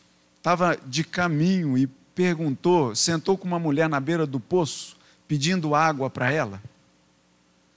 estava 0.47 0.79
de 0.85 1.03
caminho 1.03 1.77
e 1.77 1.87
perguntou, 2.15 2.95
sentou 2.95 3.37
com 3.37 3.45
uma 3.45 3.59
mulher 3.59 3.89
na 3.89 3.99
beira 3.99 4.25
do 4.25 4.39
poço, 4.39 4.95
pedindo 5.27 5.75
água 5.75 6.09
para 6.09 6.31
ela? 6.31 6.63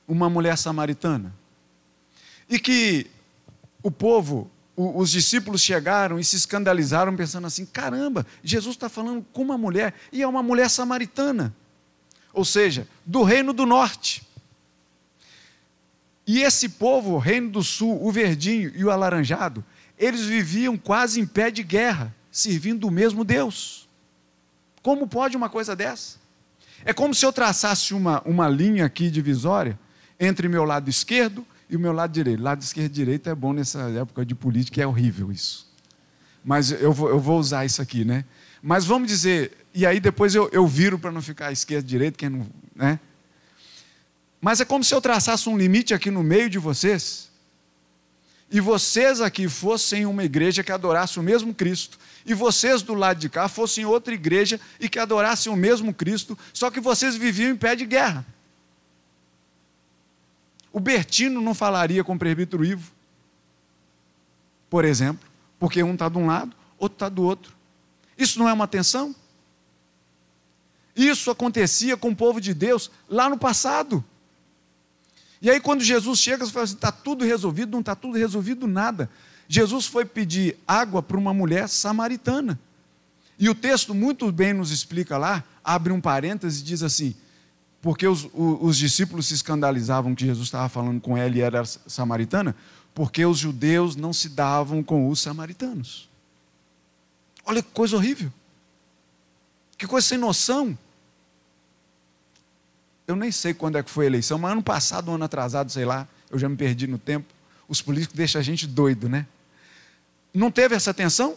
Uma 0.06 0.30
mulher 0.30 0.56
samaritana. 0.56 1.34
E 2.48 2.60
que 2.60 3.08
o 3.82 3.90
povo, 3.90 4.48
os 4.76 5.10
discípulos 5.10 5.60
chegaram 5.62 6.16
e 6.16 6.22
se 6.22 6.36
escandalizaram, 6.36 7.16
pensando 7.16 7.48
assim: 7.48 7.66
caramba, 7.66 8.24
Jesus 8.40 8.76
está 8.76 8.88
falando 8.88 9.26
com 9.32 9.42
uma 9.42 9.58
mulher, 9.58 9.92
e 10.12 10.22
é 10.22 10.28
uma 10.28 10.42
mulher 10.42 10.70
samaritana, 10.70 11.52
ou 12.32 12.44
seja, 12.44 12.86
do 13.04 13.24
reino 13.24 13.52
do 13.52 13.66
norte. 13.66 14.22
E 16.24 16.42
esse 16.42 16.68
povo, 16.68 17.14
o 17.14 17.18
reino 17.18 17.50
do 17.50 17.64
sul, 17.64 18.00
o 18.06 18.12
verdinho 18.12 18.70
e 18.76 18.84
o 18.84 18.92
alaranjado, 18.92 19.64
eles 19.98 20.22
viviam 20.22 20.76
quase 20.76 21.18
em 21.20 21.26
pé 21.26 21.50
de 21.50 21.64
guerra, 21.64 22.14
servindo 22.40 22.86
o 22.86 22.90
mesmo 22.90 23.24
Deus. 23.24 23.88
Como 24.82 25.06
pode 25.06 25.36
uma 25.36 25.48
coisa 25.48 25.76
dessa? 25.76 26.18
É 26.84 26.92
como 26.92 27.14
se 27.14 27.24
eu 27.24 27.32
traçasse 27.32 27.92
uma, 27.92 28.22
uma 28.22 28.48
linha 28.48 28.86
aqui 28.86 29.10
divisória 29.10 29.78
entre 30.18 30.48
meu 30.48 30.64
lado 30.64 30.88
esquerdo 30.88 31.46
e 31.68 31.76
o 31.76 31.80
meu 31.80 31.92
lado 31.92 32.12
direito. 32.12 32.42
Lado 32.42 32.62
esquerdo 32.62 32.90
e 32.90 32.94
direito 32.94 33.28
é 33.28 33.34
bom 33.34 33.52
nessa 33.52 33.80
época 33.90 34.24
de 34.24 34.34
política, 34.34 34.82
é 34.82 34.86
horrível 34.86 35.30
isso. 35.30 35.68
Mas 36.42 36.70
eu 36.70 36.92
vou, 36.92 37.10
eu 37.10 37.20
vou 37.20 37.38
usar 37.38 37.66
isso 37.66 37.82
aqui, 37.82 38.04
né? 38.04 38.24
Mas 38.62 38.84
vamos 38.84 39.08
dizer, 39.08 39.66
e 39.74 39.86
aí 39.86 40.00
depois 40.00 40.34
eu, 40.34 40.48
eu 40.52 40.66
viro 40.66 40.98
para 40.98 41.12
não 41.12 41.22
ficar 41.22 41.52
esquerdo 41.52 41.84
e 41.84 41.88
direito, 41.88 42.18
quem 42.18 42.30
não. 42.30 42.46
Né? 42.74 42.98
Mas 44.40 44.60
é 44.60 44.64
como 44.64 44.82
se 44.82 44.94
eu 44.94 45.00
traçasse 45.00 45.48
um 45.48 45.56
limite 45.56 45.92
aqui 45.92 46.10
no 46.10 46.22
meio 46.22 46.48
de 46.48 46.58
vocês, 46.58 47.29
e 48.50 48.60
vocês 48.60 49.20
aqui 49.20 49.48
fossem 49.48 50.04
uma 50.06 50.24
igreja 50.24 50.64
que 50.64 50.72
adorasse 50.72 51.18
o 51.20 51.22
mesmo 51.22 51.54
Cristo, 51.54 51.98
e 52.26 52.34
vocês 52.34 52.82
do 52.82 52.94
lado 52.94 53.18
de 53.18 53.28
cá 53.28 53.48
fossem 53.48 53.84
outra 53.84 54.12
igreja 54.12 54.60
e 54.80 54.88
que 54.88 54.98
adorassem 54.98 55.52
o 55.52 55.56
mesmo 55.56 55.94
Cristo, 55.94 56.36
só 56.52 56.70
que 56.70 56.80
vocês 56.80 57.16
viviam 57.16 57.50
em 57.50 57.56
pé 57.56 57.76
de 57.76 57.86
guerra. 57.86 58.26
O 60.72 60.80
Bertino 60.80 61.40
não 61.40 61.54
falaria 61.54 62.02
com 62.02 62.14
o 62.14 62.18
presbítero 62.18 62.64
Ivo, 62.64 62.90
por 64.68 64.84
exemplo, 64.84 65.28
porque 65.58 65.82
um 65.82 65.94
está 65.94 66.08
de 66.08 66.18
um 66.18 66.26
lado, 66.26 66.54
outro 66.78 66.96
está 66.96 67.08
do 67.08 67.22
outro. 67.22 67.52
Isso 68.18 68.38
não 68.38 68.48
é 68.48 68.52
uma 68.52 68.68
tensão? 68.68 69.14
Isso 70.94 71.30
acontecia 71.30 71.96
com 71.96 72.10
o 72.10 72.16
povo 72.16 72.40
de 72.40 72.52
Deus 72.52 72.90
lá 73.08 73.28
no 73.28 73.38
passado. 73.38 74.04
E 75.42 75.50
aí, 75.50 75.60
quando 75.60 75.82
Jesus 75.82 76.18
chega, 76.18 76.44
você 76.44 76.52
fala 76.52 76.64
assim: 76.64 76.74
está 76.74 76.92
tudo 76.92 77.24
resolvido, 77.24 77.72
não 77.72 77.80
está 77.80 77.94
tudo 77.94 78.16
resolvido 78.16 78.66
nada. 78.66 79.10
Jesus 79.48 79.86
foi 79.86 80.04
pedir 80.04 80.56
água 80.66 81.02
para 81.02 81.16
uma 81.16 81.34
mulher 81.34 81.68
samaritana. 81.68 82.58
E 83.38 83.48
o 83.48 83.54
texto 83.54 83.94
muito 83.94 84.30
bem 84.30 84.52
nos 84.52 84.70
explica 84.70 85.16
lá, 85.16 85.42
abre 85.64 85.92
um 85.92 86.00
parêntese 86.00 86.60
e 86.60 86.64
diz 86.64 86.82
assim: 86.82 87.14
porque 87.80 88.06
os, 88.06 88.28
os, 88.34 88.76
discípulos 88.76 89.26
se 89.26 89.34
escandalizavam 89.34 90.14
que 90.14 90.26
Jesus 90.26 90.48
estava 90.48 90.68
falando 90.68 91.00
com 91.00 91.16
ela 91.16 91.34
e 91.34 91.40
era 91.40 91.64
samaritana, 91.64 92.54
porque 92.94 93.24
os 93.24 93.38
judeus 93.38 93.96
não 93.96 94.12
se 94.12 94.28
davam 94.28 94.82
com 94.82 95.08
os 95.08 95.20
samaritanos. 95.20 96.08
Olha 97.44 97.62
que 97.62 97.70
coisa 97.70 97.96
horrível. 97.96 98.30
Que 99.78 99.86
coisa 99.86 100.06
sem 100.06 100.18
noção. 100.18 100.78
Eu 103.10 103.16
nem 103.16 103.30
sei 103.30 103.52
quando 103.52 103.76
é 103.76 103.82
que 103.82 103.90
foi 103.90 104.04
a 104.04 104.08
eleição, 104.08 104.38
mas 104.38 104.52
ano 104.52 104.62
passado, 104.62 105.10
um 105.10 105.14
ano 105.14 105.24
atrasado, 105.24 105.70
sei 105.70 105.84
lá, 105.84 106.06
eu 106.30 106.38
já 106.38 106.48
me 106.48 106.56
perdi 106.56 106.86
no 106.86 106.98
tempo. 106.98 107.26
Os 107.68 107.82
políticos 107.82 108.16
deixam 108.16 108.40
a 108.40 108.44
gente 108.44 108.66
doido, 108.66 109.08
né? 109.08 109.26
Não 110.32 110.50
teve 110.50 110.74
essa 110.74 110.94
tensão? 110.94 111.36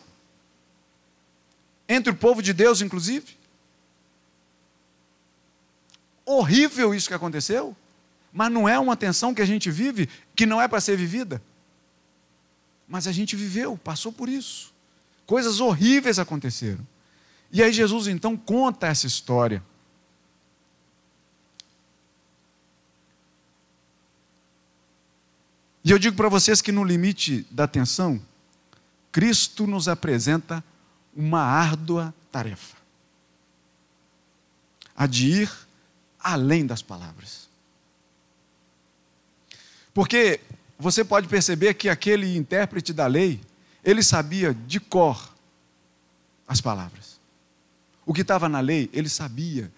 Entre 1.88 2.12
o 2.12 2.16
povo 2.16 2.42
de 2.42 2.54
Deus, 2.54 2.82
inclusive? 2.82 3.38
horrível 6.26 6.94
isso 6.94 7.08
que 7.08 7.14
aconteceu, 7.14 7.76
mas 8.32 8.52
não 8.52 8.68
é 8.68 8.80
uma 8.80 8.96
tensão 8.96 9.34
que 9.34 9.42
a 9.42 9.46
gente 9.46 9.70
vive 9.70 10.10
que 10.36 10.46
não 10.46 10.62
é 10.62 10.68
para 10.68 10.82
ser 10.82 10.98
vivida. 10.98 11.42
Mas 12.88 13.08
a 13.08 13.12
gente 13.12 13.36
viveu, 13.36 13.78
passou 13.78 14.12
por 14.12 14.30
isso. 14.30 14.74
Coisas 15.26 15.60
horríveis 15.60 16.20
aconteceram. 16.20 16.86
E 17.52 17.62
aí 17.62 17.72
Jesus 17.72 18.08
então 18.08 18.36
conta 18.36 18.88
essa 18.88 19.06
história. 19.06 19.64
E 25.84 25.92
eu 25.92 26.00
digo 26.00 26.16
para 26.16 26.30
vocês 26.30 26.62
que 26.62 26.72
no 26.72 26.84
limite 26.84 27.46
da 27.52 27.66
atenção, 27.66 28.22
Cristo 29.12 29.68
nos 29.68 29.88
apresenta 29.88 30.64
uma 31.16 31.42
árdua 31.42 32.14
tarefa: 32.32 32.78
a 34.96 35.06
de 35.06 35.28
ir 35.28 35.52
além 36.20 36.66
das 36.66 36.82
palavras. 36.82 37.50
Porque 39.94 40.40
você 40.80 41.04
pode 41.04 41.28
perceber 41.28 41.74
que 41.76 41.90
aquele 41.90 42.36
intérprete 42.36 42.94
da 42.94 43.06
lei, 43.06 43.40
ele 43.84 44.02
sabia 44.02 44.54
de 44.54 44.80
cor 44.80 45.34
as 46.48 46.62
palavras. 46.62 47.20
O 48.06 48.14
que 48.14 48.22
estava 48.22 48.50
na 48.50 48.60
lei, 48.60 48.90
ele 48.92 49.10
sabia 49.10 49.72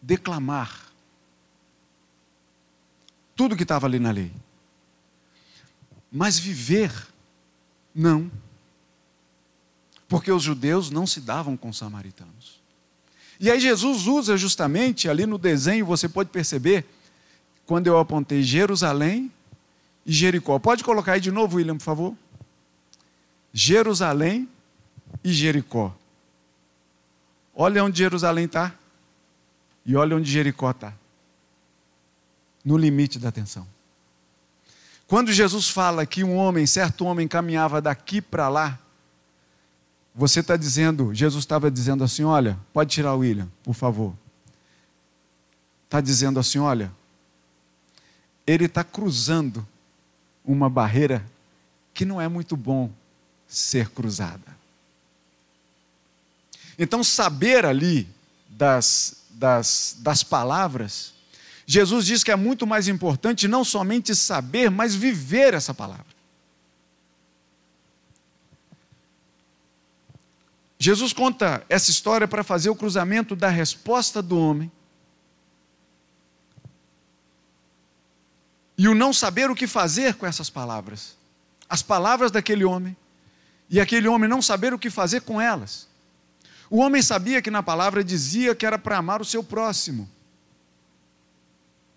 declamar. 0.00 0.86
Tudo 3.36 3.56
que 3.56 3.62
estava 3.62 3.86
ali 3.86 3.98
na 3.98 4.10
lei. 4.10 4.32
Mas 6.10 6.38
viver, 6.38 6.92
não. 7.94 8.30
Porque 10.08 10.32
os 10.32 10.42
judeus 10.42 10.90
não 10.90 11.06
se 11.06 11.20
davam 11.20 11.56
com 11.56 11.68
os 11.68 11.78
samaritanos. 11.78 12.60
E 13.38 13.50
aí 13.50 13.60
Jesus 13.60 14.06
usa 14.06 14.36
justamente, 14.36 15.08
ali 15.08 15.24
no 15.24 15.38
desenho, 15.38 15.86
você 15.86 16.08
pode 16.08 16.30
perceber, 16.30 16.84
quando 17.64 17.86
eu 17.86 17.98
apontei 17.98 18.42
Jerusalém 18.42 19.32
e 20.04 20.12
Jericó. 20.12 20.58
Pode 20.58 20.82
colocar 20.82 21.12
aí 21.12 21.20
de 21.20 21.30
novo, 21.30 21.56
William, 21.56 21.76
por 21.76 21.84
favor? 21.84 22.16
Jerusalém 23.52 24.48
e 25.22 25.32
Jericó. 25.32 25.94
Olha 27.54 27.84
onde 27.84 27.98
Jerusalém 27.98 28.46
está 28.46 28.74
e 29.86 29.96
olha 29.96 30.16
onde 30.16 30.30
Jericó 30.30 30.70
está. 30.70 30.92
No 32.64 32.76
limite 32.76 33.18
da 33.18 33.28
atenção. 33.28 33.66
Quando 35.10 35.32
Jesus 35.32 35.68
fala 35.68 36.06
que 36.06 36.22
um 36.22 36.36
homem, 36.36 36.64
certo 36.68 37.04
homem, 37.04 37.26
caminhava 37.26 37.82
daqui 37.82 38.22
para 38.22 38.48
lá, 38.48 38.78
você 40.14 40.38
está 40.38 40.56
dizendo, 40.56 41.12
Jesus 41.12 41.42
estava 41.42 41.68
dizendo 41.68 42.04
assim: 42.04 42.22
olha, 42.22 42.56
pode 42.72 42.92
tirar 42.92 43.14
o 43.14 43.18
William, 43.18 43.50
por 43.64 43.74
favor. 43.74 44.14
Está 45.86 46.00
dizendo 46.00 46.38
assim: 46.38 46.60
olha, 46.60 46.92
ele 48.46 48.66
está 48.66 48.84
cruzando 48.84 49.66
uma 50.44 50.70
barreira 50.70 51.26
que 51.92 52.04
não 52.04 52.20
é 52.20 52.28
muito 52.28 52.56
bom 52.56 52.88
ser 53.48 53.88
cruzada. 53.88 54.56
Então, 56.78 57.02
saber 57.02 57.66
ali 57.66 58.08
das, 58.48 59.24
das, 59.30 59.96
das 59.98 60.22
palavras 60.22 61.14
Jesus 61.72 62.04
diz 62.04 62.24
que 62.24 62.32
é 62.32 62.36
muito 62.36 62.66
mais 62.66 62.88
importante 62.88 63.46
não 63.46 63.62
somente 63.62 64.12
saber, 64.12 64.68
mas 64.72 64.92
viver 64.92 65.54
essa 65.54 65.72
palavra. 65.72 66.04
Jesus 70.80 71.12
conta 71.12 71.64
essa 71.68 71.88
história 71.88 72.26
para 72.26 72.42
fazer 72.42 72.70
o 72.70 72.74
cruzamento 72.74 73.36
da 73.36 73.48
resposta 73.48 74.20
do 74.20 74.36
homem 74.36 74.68
e 78.76 78.88
o 78.88 78.94
não 78.94 79.12
saber 79.12 79.48
o 79.48 79.54
que 79.54 79.68
fazer 79.68 80.14
com 80.14 80.26
essas 80.26 80.50
palavras. 80.50 81.16
As 81.68 81.84
palavras 81.84 82.32
daquele 82.32 82.64
homem 82.64 82.96
e 83.68 83.78
aquele 83.78 84.08
homem 84.08 84.28
não 84.28 84.42
saber 84.42 84.74
o 84.74 84.78
que 84.78 84.90
fazer 84.90 85.20
com 85.20 85.40
elas. 85.40 85.86
O 86.68 86.78
homem 86.78 87.00
sabia 87.00 87.40
que 87.40 87.48
na 87.48 87.62
palavra 87.62 88.02
dizia 88.02 88.56
que 88.56 88.66
era 88.66 88.76
para 88.76 88.98
amar 88.98 89.20
o 89.20 89.24
seu 89.24 89.44
próximo. 89.44 90.10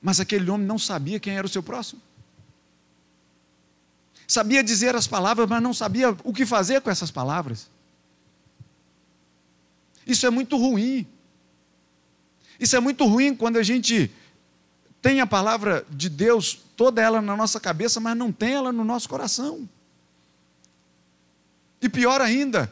Mas 0.04 0.20
aquele 0.20 0.52
homem 0.52 0.68
não 0.68 0.78
sabia 0.78 1.18
quem 1.18 1.38
era 1.38 1.48
o 1.48 1.50
seu 1.50 1.64
próximo. 1.64 2.02
Sabia 4.28 4.62
dizer 4.62 4.98
as 4.98 5.08
palavras, 5.08 5.48
mas 5.48 5.64
não 5.64 5.74
sabia 5.74 6.10
o 6.26 6.34
que 6.34 6.46
fazer 6.46 6.82
com 6.82 6.92
essas 6.92 7.10
palavras. 7.10 7.70
Isso 10.06 10.28
é 10.28 10.30
muito 10.30 10.58
ruim. 10.58 11.08
Isso 12.60 12.76
é 12.76 12.82
muito 12.82 13.06
ruim 13.06 13.34
quando 13.34 13.56
a 13.56 13.64
gente 13.64 14.12
tem 15.02 15.22
a 15.22 15.28
palavra 15.28 15.86
de 15.90 16.10
Deus, 16.10 16.60
toda 16.76 17.02
ela 17.02 17.22
na 17.22 17.38
nossa 17.38 17.58
cabeça, 17.58 18.02
mas 18.02 18.18
não 18.18 18.30
tem 18.30 18.56
ela 18.56 18.74
no 18.74 18.84
nosso 18.84 19.08
coração. 19.08 19.68
E 21.82 21.88
pior 21.88 22.20
ainda, 22.20 22.72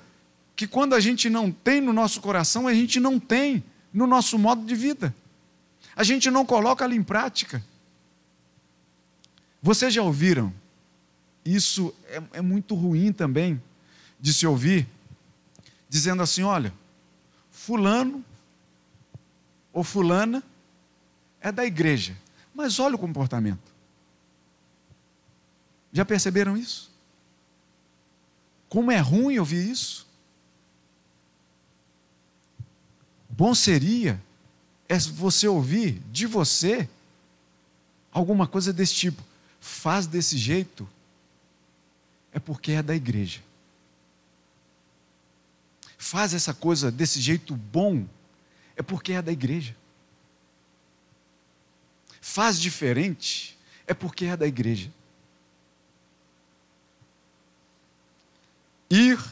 que 0.54 0.68
quando 0.68 0.96
a 0.96 1.00
gente 1.00 1.30
não 1.30 1.50
tem 1.50 1.80
no 1.80 1.94
nosso 1.94 2.20
coração, 2.20 2.68
a 2.68 2.74
gente 2.74 3.00
não 3.00 3.18
tem 3.18 3.64
no 3.94 4.06
nosso 4.06 4.38
modo 4.38 4.66
de 4.66 4.76
vida 4.76 5.16
a 6.02 6.04
gente 6.04 6.32
não 6.32 6.44
coloca 6.44 6.84
ela 6.84 6.96
em 6.96 7.04
prática. 7.04 7.64
Vocês 9.62 9.94
já 9.94 10.02
ouviram? 10.02 10.52
Isso 11.46 11.94
é, 12.08 12.40
é 12.40 12.42
muito 12.42 12.74
ruim 12.74 13.14
também 13.14 13.62
de 14.20 14.34
se 14.34 14.48
ouvir, 14.48 14.88
dizendo 15.88 16.24
assim: 16.24 16.42
olha, 16.42 16.74
Fulano 17.52 18.26
ou 19.72 19.84
Fulana 19.84 20.42
é 21.40 21.52
da 21.52 21.64
igreja, 21.68 22.18
mas 22.52 22.80
olha 22.80 22.96
o 22.96 23.00
comportamento. 23.00 23.72
Já 25.94 26.04
perceberam 26.04 26.58
isso? 26.58 26.90
Como 28.68 28.92
é 28.92 28.98
ruim 28.98 29.38
ouvir 29.38 29.70
isso? 29.70 30.08
Bom 33.30 33.54
seria 33.54 34.20
é 34.92 35.00
você 35.00 35.48
ouvir 35.48 36.02
de 36.12 36.26
você 36.26 36.90
alguma 38.12 38.46
coisa 38.46 38.74
desse 38.74 38.94
tipo. 38.94 39.24
Faz 39.62 40.06
desse 40.06 40.38
jeito, 40.38 40.86
é 42.34 42.40
porque 42.40 42.74
é 42.74 42.84
da 42.84 42.94
igreja. 42.94 43.40
Faz 45.98 46.34
essa 46.34 46.54
coisa 46.54 46.92
desse 46.92 47.22
jeito 47.22 47.56
bom, 47.56 48.06
é 48.76 48.82
porque 48.82 49.14
é 49.14 49.22
da 49.22 49.32
igreja. 49.32 49.74
Faz 52.20 52.60
diferente, 52.60 53.58
é 53.88 53.94
porque 53.94 54.26
é 54.26 54.36
da 54.36 54.46
igreja. 54.46 54.92
Ir 58.90 59.24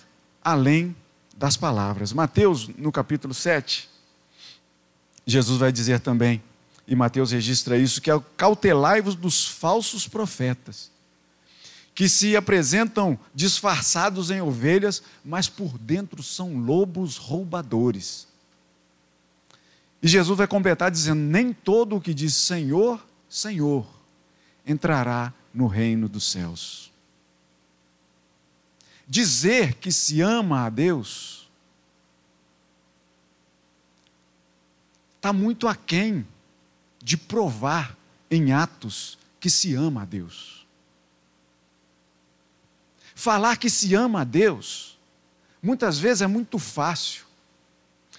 além 0.42 0.96
das 1.36 1.58
palavras. 1.58 2.14
Mateus, 2.14 2.70
no 2.70 2.94
capítulo 2.94 3.34
7, 3.34 3.99
Jesus 5.30 5.60
vai 5.60 5.72
dizer 5.72 6.00
também, 6.00 6.42
e 6.88 6.96
Mateus 6.96 7.32
registra 7.32 7.78
isso, 7.78 8.02
que 8.02 8.10
é 8.10 8.20
cautelai-vos 8.36 9.14
dos 9.16 9.46
falsos 9.46 10.08
profetas, 10.08 10.90
que 11.94 12.10
se 12.10 12.36
apresentam 12.36 13.20
disfarçados 13.36 14.32
em 14.32 14.42
ovelhas, 14.42 15.04
mas 15.24 15.48
por 15.48 15.78
dentro 15.78 16.24
são 16.24 16.58
lobos 16.58 17.18
roubadores. 17.18 18.28
E 20.02 20.08
Jesus 20.08 20.38
vai 20.38 20.48
completar 20.48 20.90
dizendo: 20.90 21.20
Nem 21.20 21.54
todo 21.54 21.98
o 21.98 22.02
que 22.02 22.14
diz 22.14 22.36
Senhor, 22.36 23.06
Senhor, 23.30 23.86
entrará 24.66 25.34
no 25.54 25.68
reino 25.68 26.10
dos 26.10 26.32
céus. 26.32 26.92
Dizer 29.08 29.76
que 29.76 29.92
se 29.92 30.22
ama 30.22 30.66
a 30.66 30.70
Deus 30.70 31.39
está 35.20 35.34
muito 35.34 35.68
aquém 35.68 36.26
de 37.04 37.18
provar 37.18 37.96
em 38.32 38.54
atos 38.54 39.18
que 39.38 39.50
se 39.50 39.76
ama 39.76 40.04
a 40.04 40.06
Deus. 40.06 40.66
Falar 43.14 43.58
que 43.58 43.70
se 43.70 43.94
ama 43.94 44.22
a 44.22 44.24
Deus, 44.24 44.98
muitas 45.62 46.00
vezes 46.00 46.22
é 46.22 46.28
muito 46.28 46.58
fácil. 46.58 47.26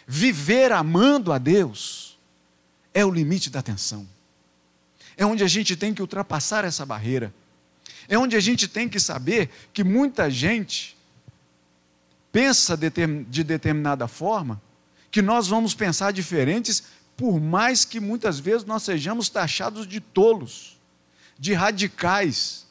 Viver 0.06 0.72
amando 0.72 1.32
a 1.32 1.38
Deus 1.38 2.18
é 2.92 3.02
o 3.04 3.10
limite 3.10 3.48
da 3.48 3.60
atenção. 3.60 4.06
É 5.16 5.24
onde 5.24 5.42
a 5.42 5.48
gente 5.48 5.76
tem 5.76 5.94
que 5.94 6.02
ultrapassar 6.02 6.66
essa 6.66 6.84
barreira. 6.84 7.32
É 8.08 8.18
onde 8.18 8.36
a 8.36 8.40
gente 8.40 8.68
tem 8.68 8.90
que 8.90 9.00
saber 9.00 9.48
que 9.72 9.82
muita 9.82 10.30
gente 10.30 10.94
pensa 12.30 12.76
de 12.76 13.42
determinada 13.42 14.06
forma 14.06 14.60
que 15.10 15.20
nós 15.20 15.48
vamos 15.48 15.74
pensar 15.74 16.12
diferentes, 16.12 16.84
por 17.16 17.40
mais 17.40 17.84
que 17.84 18.00
muitas 18.00 18.38
vezes 18.38 18.64
nós 18.64 18.82
sejamos 18.82 19.28
taxados 19.28 19.86
de 19.86 20.00
tolos, 20.00 20.78
de 21.38 21.52
radicais. 21.52 22.66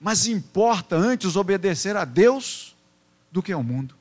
Mas 0.00 0.26
importa 0.26 0.96
antes 0.96 1.36
obedecer 1.36 1.96
a 1.96 2.04
Deus 2.04 2.76
do 3.30 3.42
que 3.42 3.52
ao 3.52 3.62
mundo. 3.62 3.94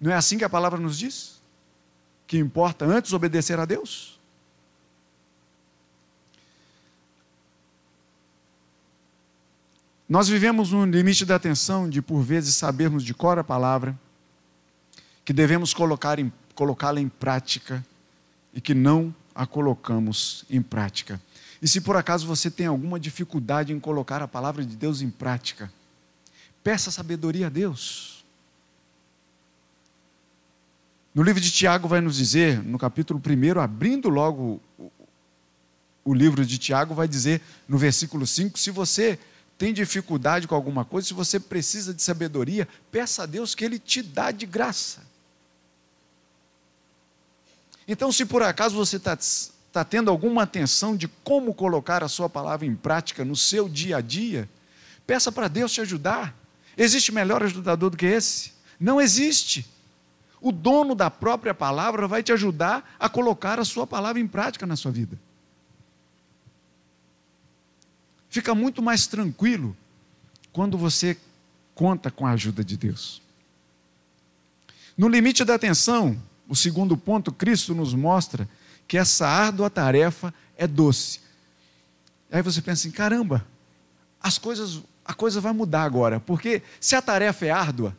Não 0.00 0.10
é 0.10 0.14
assim 0.14 0.36
que 0.36 0.44
a 0.44 0.50
palavra 0.50 0.78
nos 0.78 0.98
diz? 0.98 1.40
Que 2.26 2.38
importa 2.38 2.84
antes 2.84 3.12
obedecer 3.12 3.58
a 3.58 3.64
Deus? 3.64 4.20
Nós 10.06 10.28
vivemos 10.28 10.70
no 10.70 10.84
limite 10.84 11.24
da 11.24 11.36
atenção 11.36 11.88
de, 11.88 12.02
por 12.02 12.20
vezes, 12.20 12.54
sabermos 12.54 13.02
de 13.02 13.14
cor 13.14 13.38
a 13.38 13.44
palavra, 13.44 13.98
que 15.24 15.32
devemos 15.32 15.72
colocar 15.72 16.18
em, 16.18 16.32
colocá-la 16.54 17.00
em 17.00 17.08
prática 17.08 17.84
e 18.52 18.60
que 18.60 18.74
não 18.74 19.14
a 19.34 19.46
colocamos 19.46 20.44
em 20.48 20.62
prática. 20.62 21.20
E 21.60 21.66
se 21.66 21.80
por 21.80 21.96
acaso 21.96 22.26
você 22.26 22.50
tem 22.50 22.66
alguma 22.66 23.00
dificuldade 23.00 23.72
em 23.72 23.80
colocar 23.80 24.22
a 24.22 24.28
palavra 24.28 24.64
de 24.64 24.76
Deus 24.76 25.00
em 25.00 25.10
prática, 25.10 25.72
peça 26.62 26.90
sabedoria 26.90 27.46
a 27.46 27.50
Deus. 27.50 28.24
No 31.14 31.22
livro 31.22 31.40
de 31.40 31.50
Tiago 31.50 31.86
vai 31.86 32.00
nos 32.00 32.16
dizer, 32.16 32.62
no 32.62 32.78
capítulo 32.78 33.22
1, 33.24 33.60
abrindo 33.60 34.08
logo 34.08 34.60
o, 36.04 36.12
livro 36.12 36.44
de 36.44 36.58
Tiago, 36.58 36.92
vai 36.92 37.06
dizer 37.06 37.40
no 37.68 37.78
versículo 37.78 38.26
5: 38.26 38.58
se 38.58 38.70
você 38.70 39.18
tem 39.56 39.72
dificuldade 39.72 40.48
com 40.48 40.54
alguma 40.54 40.84
coisa, 40.84 41.06
se 41.06 41.14
você 41.14 41.38
precisa 41.38 41.94
de 41.94 42.02
sabedoria, 42.02 42.68
peça 42.90 43.22
a 43.22 43.26
Deus 43.26 43.54
que 43.54 43.64
Ele 43.64 43.78
te 43.78 44.02
dá 44.02 44.32
de 44.32 44.44
graça. 44.44 45.13
Então, 47.86 48.10
se 48.10 48.24
por 48.24 48.42
acaso 48.42 48.76
você 48.76 48.96
está 48.96 49.16
tá 49.72 49.84
tendo 49.84 50.10
alguma 50.10 50.42
atenção 50.42 50.96
de 50.96 51.08
como 51.08 51.52
colocar 51.52 52.02
a 52.02 52.08
sua 52.08 52.28
palavra 52.28 52.66
em 52.66 52.74
prática 52.74 53.24
no 53.24 53.36
seu 53.36 53.68
dia 53.68 53.98
a 53.98 54.00
dia, 54.00 54.48
peça 55.06 55.30
para 55.30 55.48
Deus 55.48 55.72
te 55.72 55.80
ajudar. 55.80 56.34
Existe 56.76 57.12
melhor 57.12 57.42
ajudador 57.42 57.90
do 57.90 57.96
que 57.96 58.06
esse? 58.06 58.52
Não 58.80 59.00
existe. 59.00 59.66
O 60.40 60.52
dono 60.52 60.94
da 60.94 61.10
própria 61.10 61.54
palavra 61.54 62.06
vai 62.06 62.22
te 62.22 62.32
ajudar 62.32 62.96
a 62.98 63.08
colocar 63.08 63.58
a 63.58 63.64
sua 63.64 63.86
palavra 63.86 64.20
em 64.20 64.26
prática 64.26 64.66
na 64.66 64.76
sua 64.76 64.92
vida. 64.92 65.18
Fica 68.28 68.54
muito 68.54 68.82
mais 68.82 69.06
tranquilo 69.06 69.76
quando 70.52 70.76
você 70.76 71.16
conta 71.74 72.10
com 72.10 72.26
a 72.26 72.32
ajuda 72.32 72.64
de 72.64 72.76
Deus. 72.76 73.22
No 74.96 75.08
limite 75.08 75.44
da 75.44 75.54
atenção, 75.54 76.20
o 76.48 76.54
segundo 76.54 76.96
ponto, 76.96 77.32
Cristo 77.32 77.74
nos 77.74 77.94
mostra 77.94 78.48
que 78.86 78.98
essa 78.98 79.26
árdua 79.26 79.70
tarefa 79.70 80.32
é 80.56 80.66
doce. 80.66 81.20
Aí 82.30 82.42
você 82.42 82.60
pensa 82.60 82.86
assim: 82.86 82.90
caramba, 82.90 83.46
as 84.20 84.38
coisas, 84.38 84.80
a 85.04 85.14
coisa 85.14 85.40
vai 85.40 85.52
mudar 85.52 85.84
agora, 85.84 86.20
porque 86.20 86.62
se 86.80 86.94
a 86.94 87.02
tarefa 87.02 87.46
é 87.46 87.50
árdua, 87.50 87.96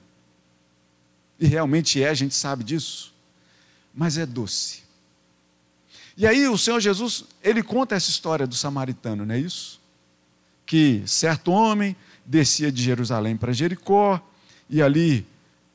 e 1.40 1.48
realmente 1.48 2.02
é, 2.02 2.10
a 2.10 2.14
gente 2.14 2.36
sabe 2.36 2.64
disso, 2.64 3.14
mas 3.94 4.18
é 4.18 4.26
doce. 4.26 4.84
E 6.18 6.26
aí 6.26 6.48
o 6.48 6.58
Senhor 6.58 6.80
Jesus, 6.80 7.26
ele 7.44 7.62
conta 7.62 7.96
essa 7.96 8.10
história 8.10 8.48
do 8.48 8.56
samaritano, 8.56 9.26
não 9.26 9.36
é 9.36 9.40
isso? 9.40 9.82
Que 10.66 11.04
certo 11.06 11.52
homem 11.52 11.96
descia 12.26 12.72
de 12.72 12.82
Jerusalém 12.82 13.36
para 13.36 13.52
Jericó, 13.52 14.22
e 14.70 14.82
ali 14.82 15.28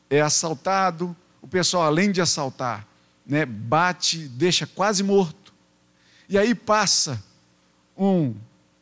é 0.09 0.20
assaltado, 0.20 1.14
o 1.42 1.48
pessoal, 1.48 1.85
além 1.85 2.12
de 2.12 2.20
assaltar, 2.20 2.87
né, 3.24 3.46
bate, 3.46 4.29
deixa 4.29 4.66
quase 4.66 5.03
morto. 5.03 5.53
E 6.29 6.37
aí 6.38 6.55
passa 6.55 7.22
um 7.96 8.35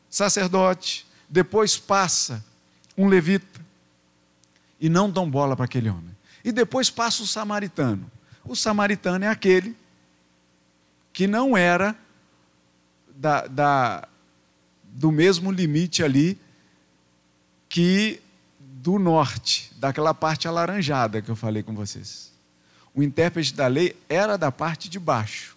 sacerdote, 0.09 1.07
depois 1.29 1.77
passa 1.77 2.45
um 2.97 3.07
levita, 3.07 3.61
e 4.81 4.89
não 4.89 5.11
dão 5.11 5.29
bola 5.29 5.57
para 5.57 5.65
aquele 5.65 5.89
homem. 5.89 6.17
E 6.45 6.53
depois 6.53 6.89
passa 6.89 7.23
o 7.23 7.27
samaritano. 7.27 8.11
O 8.45 8.55
samaritano 8.55 9.25
é 9.25 9.29
aquele 9.29 9.77
que 11.13 11.27
não 11.27 11.57
era 11.57 11.97
da, 13.15 13.47
da, 13.47 14.09
do 14.85 15.11
mesmo 15.11 15.51
limite 15.51 16.03
ali 16.03 16.39
que 17.69 18.23
do 18.59 18.99
norte, 18.99 19.73
daquela 19.77 20.15
parte 20.15 20.47
alaranjada 20.47 21.21
que 21.21 21.29
eu 21.29 21.37
falei 21.37 21.63
com 21.63 21.75
vocês 21.75 22.28
o 22.95 23.03
intérprete 23.03 23.55
da 23.55 23.67
lei 23.67 23.97
era 24.09 24.37
da 24.37 24.51
parte 24.51 24.89
de 24.89 24.99
baixo. 24.99 25.57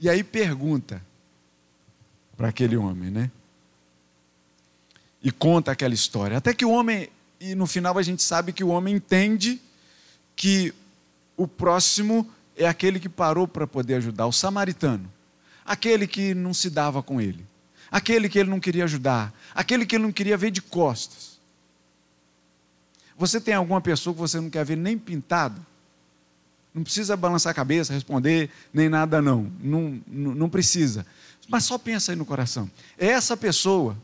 E 0.00 0.08
aí 0.08 0.22
pergunta 0.22 1.02
para 2.36 2.48
aquele 2.48 2.76
homem, 2.76 3.10
né? 3.10 3.30
E 5.22 5.32
conta 5.32 5.72
aquela 5.72 5.94
história. 5.94 6.36
Até 6.36 6.54
que 6.54 6.64
o 6.64 6.70
homem, 6.70 7.08
e 7.40 7.54
no 7.54 7.66
final 7.66 7.98
a 7.98 8.02
gente 8.02 8.22
sabe 8.22 8.52
que 8.52 8.62
o 8.62 8.68
homem 8.68 8.94
entende 8.94 9.60
que 10.36 10.72
o 11.36 11.48
próximo 11.48 12.28
é 12.56 12.66
aquele 12.66 13.00
que 13.00 13.08
parou 13.08 13.46
para 13.46 13.66
poder 13.66 13.94
ajudar, 13.96 14.26
o 14.26 14.32
samaritano. 14.32 15.10
Aquele 15.64 16.06
que 16.06 16.34
não 16.34 16.54
se 16.54 16.70
dava 16.70 17.02
com 17.02 17.20
ele. 17.20 17.44
Aquele 17.90 18.28
que 18.28 18.38
ele 18.38 18.50
não 18.50 18.60
queria 18.60 18.84
ajudar. 18.84 19.34
Aquele 19.54 19.84
que 19.84 19.96
ele 19.96 20.04
não 20.04 20.12
queria 20.12 20.36
ver 20.36 20.50
de 20.50 20.62
costas. 20.62 21.37
Você 23.18 23.40
tem 23.40 23.52
alguma 23.52 23.80
pessoa 23.80 24.14
que 24.14 24.20
você 24.20 24.40
não 24.40 24.48
quer 24.48 24.64
ver 24.64 24.76
nem 24.76 24.96
pintado? 24.96 25.60
Não 26.72 26.84
precisa 26.84 27.16
balançar 27.16 27.50
a 27.50 27.54
cabeça, 27.54 27.92
responder, 27.92 28.48
nem 28.72 28.88
nada, 28.88 29.20
não. 29.20 29.50
Não, 29.60 30.00
não, 30.06 30.48
precisa. 30.48 31.04
Mas 31.48 31.64
só 31.64 31.76
pensa 31.76 32.12
aí 32.12 32.16
no 32.16 32.24
coração. 32.24 32.70
É 32.96 33.08
essa 33.08 33.36
pessoa 33.36 33.96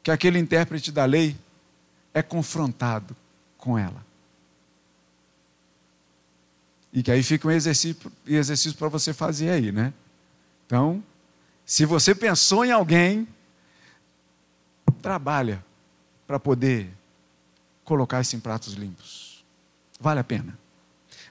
que 0.00 0.12
aquele 0.12 0.38
intérprete 0.38 0.92
da 0.92 1.04
lei 1.04 1.36
é 2.14 2.22
confrontado 2.22 3.16
com 3.56 3.76
ela. 3.76 4.06
E 6.92 7.02
que 7.02 7.10
aí 7.10 7.22
fica 7.24 7.48
um 7.48 7.50
exercício, 7.50 8.12
exercício 8.24 8.78
para 8.78 8.88
você 8.88 9.12
fazer 9.12 9.50
aí, 9.50 9.72
né? 9.72 9.92
Então, 10.66 11.02
se 11.66 11.84
você 11.84 12.14
pensou 12.14 12.64
em 12.64 12.70
alguém, 12.70 13.26
trabalha 15.02 15.64
para 16.26 16.38
poder 16.38 16.97
colocar 17.88 18.20
isso 18.20 18.36
em 18.36 18.40
pratos 18.40 18.74
limpos. 18.74 19.42
Vale 19.98 20.20
a 20.20 20.24
pena. 20.24 20.58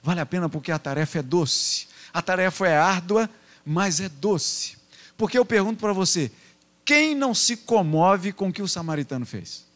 Vale 0.02 0.20
a 0.20 0.26
pena 0.26 0.48
porque 0.48 0.72
a 0.72 0.78
tarefa 0.78 1.20
é 1.20 1.22
doce. 1.22 1.86
A 2.12 2.20
tarefa 2.20 2.66
é 2.66 2.76
árdua, 2.76 3.30
mas 3.64 4.00
é 4.00 4.08
doce. 4.08 4.76
Porque 5.16 5.38
eu 5.38 5.44
pergunto 5.44 5.78
para 5.78 5.92
você: 5.92 6.32
quem 6.84 7.14
não 7.14 7.32
se 7.32 7.56
comove 7.56 8.32
com 8.32 8.48
o 8.48 8.52
que 8.52 8.60
o 8.60 8.68
samaritano 8.68 9.24
fez? 9.24 9.66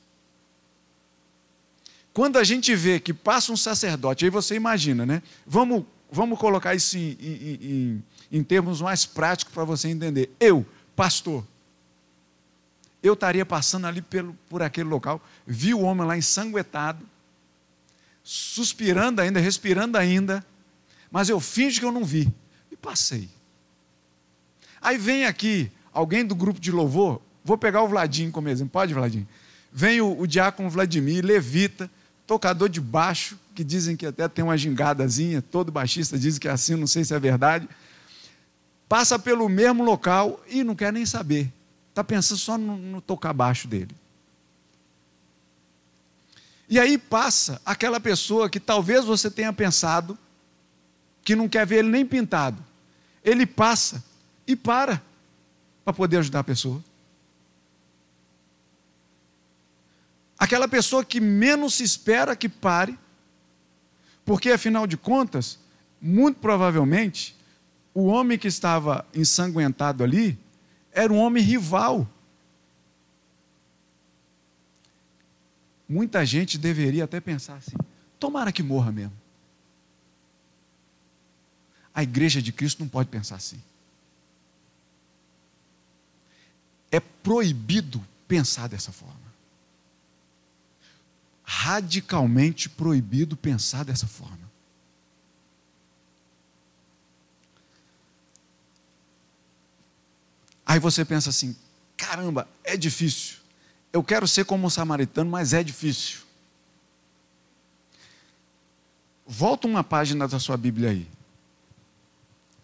Quando 2.12 2.36
a 2.36 2.44
gente 2.44 2.74
vê 2.74 2.98
que 2.98 3.14
passa 3.14 3.52
um 3.52 3.56
sacerdote, 3.56 4.24
aí 4.24 4.30
você 4.30 4.54
imagina, 4.54 5.06
né? 5.06 5.22
Vamos, 5.46 5.84
vamos 6.10 6.38
colocar 6.38 6.74
isso 6.74 6.98
em, 6.98 7.16
em, 7.20 7.58
em, 7.62 8.04
em 8.38 8.42
termos 8.42 8.82
mais 8.82 9.06
práticos 9.06 9.54
para 9.54 9.64
você 9.64 9.88
entender. 9.88 10.30
Eu, 10.38 10.66
pastor, 10.96 11.46
eu 13.02 13.14
estaria 13.14 13.44
passando 13.44 13.86
ali 13.86 14.00
pelo, 14.00 14.34
por 14.48 14.62
aquele 14.62 14.88
local, 14.88 15.20
vi 15.46 15.74
o 15.74 15.80
homem 15.80 16.06
lá 16.06 16.16
ensanguentado, 16.16 17.04
suspirando 18.22 19.20
ainda, 19.20 19.40
respirando 19.40 19.98
ainda, 19.98 20.44
mas 21.10 21.28
eu 21.28 21.40
finjo 21.40 21.80
que 21.80 21.86
eu 21.86 21.92
não 21.92 22.04
vi. 22.04 22.32
E 22.70 22.76
passei. 22.76 23.28
Aí 24.80 24.96
vem 24.96 25.26
aqui 25.26 25.70
alguém 25.92 26.24
do 26.24 26.34
grupo 26.34 26.60
de 26.60 26.70
louvor, 26.70 27.20
vou 27.44 27.58
pegar 27.58 27.82
o 27.82 27.88
Vladim 27.88 28.30
como 28.30 28.48
exemplo, 28.48 28.72
pode, 28.72 28.94
Vladim? 28.94 29.26
Vem 29.72 30.00
o, 30.00 30.20
o 30.20 30.26
diácono 30.26 30.70
Vladimir, 30.70 31.24
levita, 31.24 31.90
tocador 32.26 32.68
de 32.68 32.80
baixo, 32.80 33.38
que 33.54 33.64
dizem 33.64 33.96
que 33.96 34.06
até 34.06 34.28
tem 34.28 34.44
uma 34.44 34.56
gingadazinha, 34.56 35.42
todo 35.42 35.72
baixista 35.72 36.18
diz 36.18 36.38
que 36.38 36.48
é 36.48 36.50
assim, 36.50 36.76
não 36.76 36.86
sei 36.86 37.04
se 37.04 37.14
é 37.14 37.18
verdade. 37.18 37.68
Passa 38.88 39.18
pelo 39.18 39.48
mesmo 39.48 39.82
local 39.82 40.42
e 40.48 40.62
não 40.62 40.74
quer 40.74 40.92
nem 40.92 41.04
saber. 41.04 41.52
Está 41.92 42.02
pensando 42.02 42.38
só 42.38 42.56
no, 42.56 42.74
no 42.74 43.02
tocar 43.02 43.34
baixo 43.34 43.68
dele. 43.68 43.94
E 46.66 46.80
aí 46.80 46.96
passa 46.96 47.60
aquela 47.66 48.00
pessoa 48.00 48.48
que 48.48 48.58
talvez 48.58 49.04
você 49.04 49.30
tenha 49.30 49.52
pensado 49.52 50.16
que 51.22 51.36
não 51.36 51.46
quer 51.46 51.66
ver 51.66 51.80
ele 51.80 51.90
nem 51.90 52.06
pintado. 52.06 52.64
Ele 53.22 53.44
passa 53.44 54.02
e 54.46 54.56
para 54.56 55.02
para 55.84 55.92
poder 55.92 56.16
ajudar 56.16 56.38
a 56.38 56.44
pessoa. 56.44 56.82
Aquela 60.38 60.66
pessoa 60.66 61.04
que 61.04 61.20
menos 61.20 61.74
se 61.74 61.84
espera 61.84 62.34
que 62.34 62.48
pare, 62.48 62.98
porque 64.24 64.50
afinal 64.50 64.86
de 64.86 64.96
contas, 64.96 65.58
muito 66.00 66.40
provavelmente, 66.40 67.36
o 67.92 68.06
homem 68.06 68.38
que 68.38 68.48
estava 68.48 69.04
ensanguentado 69.14 70.02
ali 70.02 70.38
era 70.92 71.12
um 71.12 71.18
homem 71.18 71.42
rival. 71.42 72.06
Muita 75.88 76.24
gente 76.24 76.58
deveria 76.58 77.04
até 77.04 77.20
pensar 77.20 77.56
assim: 77.56 77.76
tomara 78.18 78.52
que 78.52 78.62
morra 78.62 78.92
mesmo. 78.92 79.12
A 81.94 82.02
igreja 82.02 82.40
de 82.40 82.52
Cristo 82.52 82.80
não 82.80 82.88
pode 82.88 83.08
pensar 83.08 83.36
assim. 83.36 83.60
É 86.90 87.00
proibido 87.00 88.02
pensar 88.26 88.68
dessa 88.68 88.92
forma. 88.92 89.20
Radicalmente 91.44 92.68
proibido 92.68 93.36
pensar 93.36 93.84
dessa 93.84 94.06
forma. 94.06 94.41
Aí 100.66 100.78
você 100.78 101.04
pensa 101.04 101.30
assim: 101.30 101.56
caramba, 101.96 102.48
é 102.64 102.76
difícil. 102.76 103.38
eu 103.92 104.02
quero 104.02 104.26
ser 104.26 104.44
como 104.44 104.66
um 104.66 104.70
samaritano, 104.70 105.30
mas 105.30 105.52
é 105.52 105.62
difícil. 105.62 106.20
Volta 109.26 109.66
uma 109.66 109.84
página 109.84 110.26
da 110.26 110.38
sua 110.38 110.56
Bíblia 110.56 110.90
aí. 110.90 111.08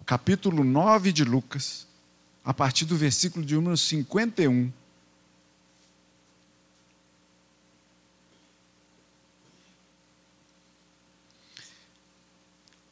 Capítulo 0.04 0.64
9 0.64 1.12
de 1.12 1.22
Lucas, 1.22 1.87
a 2.44 2.52
partir 2.54 2.84
do 2.84 2.96
versículo 2.96 3.44
de 3.44 3.54
número 3.54 3.76
51. 3.76 4.72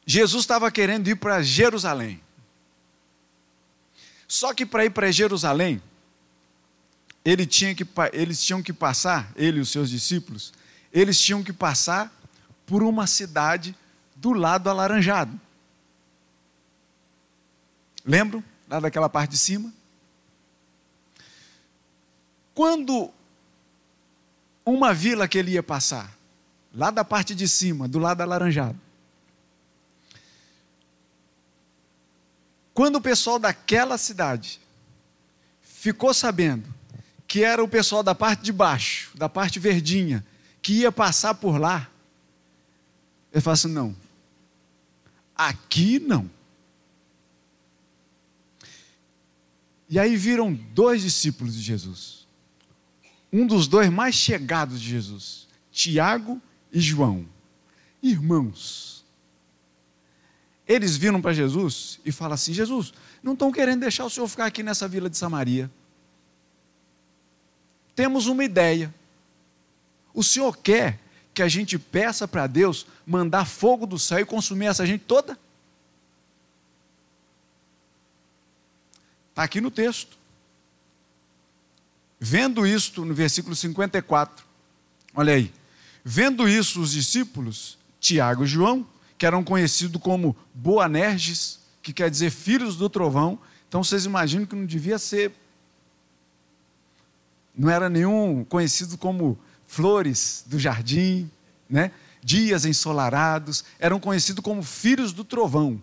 Jesus 0.05 0.43
estava 0.43 0.71
querendo 0.71 1.09
ir 1.09 1.15
para 1.15 1.41
Jerusalém. 1.41 2.21
Só 4.37 4.53
que 4.53 4.67
para 4.67 4.85
ir 4.85 4.91
para 4.91 5.11
Jerusalém, 5.11 5.81
ele 7.25 7.43
tinha 7.43 7.73
que, 7.73 7.83
eles 8.13 8.39
tinham 8.39 8.61
que 8.61 8.71
passar, 8.71 9.31
ele 9.35 9.57
e 9.57 9.61
os 9.61 9.69
seus 9.69 9.89
discípulos, 9.89 10.53
eles 10.93 11.19
tinham 11.19 11.43
que 11.43 11.51
passar 11.51 12.15
por 12.63 12.83
uma 12.83 13.07
cidade 13.07 13.75
do 14.15 14.33
lado 14.33 14.69
alaranjado. 14.69 15.41
Lembram? 18.05 18.43
Lá 18.69 18.79
daquela 18.79 19.09
parte 19.09 19.31
de 19.31 19.39
cima? 19.39 19.73
Quando 22.53 23.09
uma 24.63 24.93
vila 24.93 25.27
que 25.27 25.39
ele 25.39 25.53
ia 25.53 25.63
passar, 25.63 26.15
lá 26.71 26.91
da 26.91 27.03
parte 27.03 27.33
de 27.33 27.47
cima, 27.47 27.87
do 27.87 27.97
lado 27.97 28.21
alaranjado, 28.21 28.79
quando 32.77 32.97
o 32.97 33.01
pessoal 33.01 33.39
daquela 33.39 33.97
cidade 33.97 34.61
ficou 35.63 36.13
sabendo 36.13 36.71
que 37.27 37.43
era 37.43 37.63
o 37.63 37.67
pessoal 37.67 38.03
da 38.03 38.13
parte 38.13 38.43
de 38.43 38.53
baixo, 38.53 39.17
da 39.17 39.27
parte 39.27 39.57
verdinha, 39.57 40.23
que 40.61 40.73
ia 40.73 40.91
passar 40.91 41.33
por 41.33 41.59
lá, 41.59 41.89
ele 43.33 43.41
falou 43.41 43.55
assim: 43.55 43.69
não, 43.69 43.95
aqui 45.35 45.97
não. 45.97 46.29
E 49.89 49.97
aí 49.97 50.15
viram 50.15 50.53
dois 50.53 51.01
discípulos 51.01 51.55
de 51.55 51.63
Jesus. 51.63 52.27
Um 53.33 53.47
dos 53.47 53.67
dois 53.67 53.89
mais 53.89 54.13
chegados 54.13 54.79
de 54.79 54.87
Jesus, 54.87 55.47
Tiago 55.71 56.39
e 56.71 56.79
João, 56.79 57.27
irmãos. 58.03 58.96
Eles 60.67 60.97
viram 60.97 61.21
para 61.21 61.33
Jesus 61.33 61.99
e 62.03 62.11
falam 62.11 62.33
assim: 62.33 62.53
Jesus, 62.53 62.93
não 63.23 63.33
estão 63.33 63.51
querendo 63.51 63.81
deixar 63.81 64.05
o 64.05 64.09
senhor 64.09 64.27
ficar 64.27 64.45
aqui 64.45 64.61
nessa 64.61 64.87
vila 64.87 65.09
de 65.09 65.17
Samaria 65.17 65.71
temos 67.97 68.27
uma 68.27 68.43
ideia. 68.43 68.93
O 70.13 70.23
Senhor 70.23 70.55
quer 70.55 70.99
que 71.33 71.41
a 71.41 71.47
gente 71.47 71.79
peça 71.79 72.27
para 72.27 72.45
Deus 72.45 72.85
mandar 73.03 73.45
fogo 73.45 73.87
do 73.87 73.97
céu 73.97 74.19
e 74.19 74.25
consumir 74.25 74.67
essa 74.67 74.85
gente 74.85 75.03
toda? 75.03 75.37
Está 79.31 79.41
aqui 79.41 79.59
no 79.59 79.71
texto. 79.71 80.15
Vendo 82.19 82.67
isto, 82.67 83.03
no 83.03 83.15
versículo 83.15 83.55
54, 83.55 84.45
olha 85.15 85.33
aí. 85.33 85.51
Vendo 86.05 86.47
isso, 86.47 86.79
os 86.79 86.91
discípulos, 86.91 87.79
Tiago 87.99 88.43
e 88.43 88.47
João, 88.47 88.87
que 89.17 89.25
eram 89.25 89.43
conhecidos 89.43 90.01
como 90.01 90.35
Boanerges, 90.53 91.59
que 91.81 91.91
quer 91.93 92.09
dizer 92.09 92.29
filhos 92.29 92.75
do 92.75 92.89
trovão, 92.89 93.39
então 93.67 93.83
vocês 93.83 94.05
imaginam 94.05 94.45
que 94.45 94.55
não 94.55 94.65
devia 94.65 94.99
ser 94.99 95.31
não 97.57 97.71
era 97.71 97.89
nenhum 97.89 98.45
conhecido 98.45 98.97
como 98.97 99.37
flores 99.65 100.43
do 100.45 100.59
jardim, 100.59 101.29
né? 101.67 101.91
dias 102.21 102.65
ensolarados, 102.65 103.63
eram 103.79 103.99
conhecidos 103.99 104.43
como 104.43 104.61
filhos 104.61 105.11
do 105.11 105.23
trovão. 105.23 105.81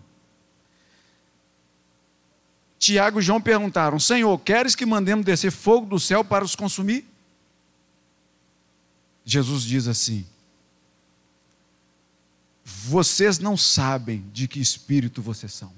Tiago 2.79 3.19
e 3.19 3.23
João 3.23 3.41
perguntaram: 3.41 3.99
Senhor, 3.99 4.37
queres 4.39 4.75
que 4.75 4.85
mandemos 4.85 5.25
descer 5.25 5.51
fogo 5.51 5.85
do 5.87 5.99
céu 5.99 6.23
para 6.23 6.45
os 6.45 6.55
consumir? 6.55 7.05
Jesus 9.25 9.63
diz 9.63 9.87
assim: 9.87 10.25
Vocês 12.67 13.37
não 13.37 13.55
sabem 13.55 14.27
de 14.33 14.47
que 14.47 14.59
espírito 14.59 15.21
vocês 15.21 15.53
são. 15.53 15.71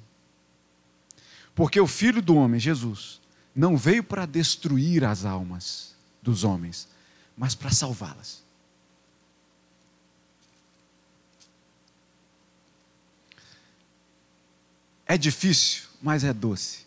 Porque 1.54 1.78
o 1.82 1.86
Filho 1.86 2.22
do 2.22 2.36
Homem, 2.36 2.62
Jesus, 2.62 3.20
não 3.54 3.76
veio 3.76 4.02
para 4.02 4.26
destruir 4.26 5.04
as 5.04 5.26
almas 5.26 5.94
dos 6.22 6.46
homens, 6.46 6.88
mas 7.36 7.54
para 7.54 7.72
salvá-las. 7.72 8.42
É 15.06 15.18
difícil, 15.18 15.84
mas 16.02 16.24
é 16.24 16.34
doce. 16.34 16.86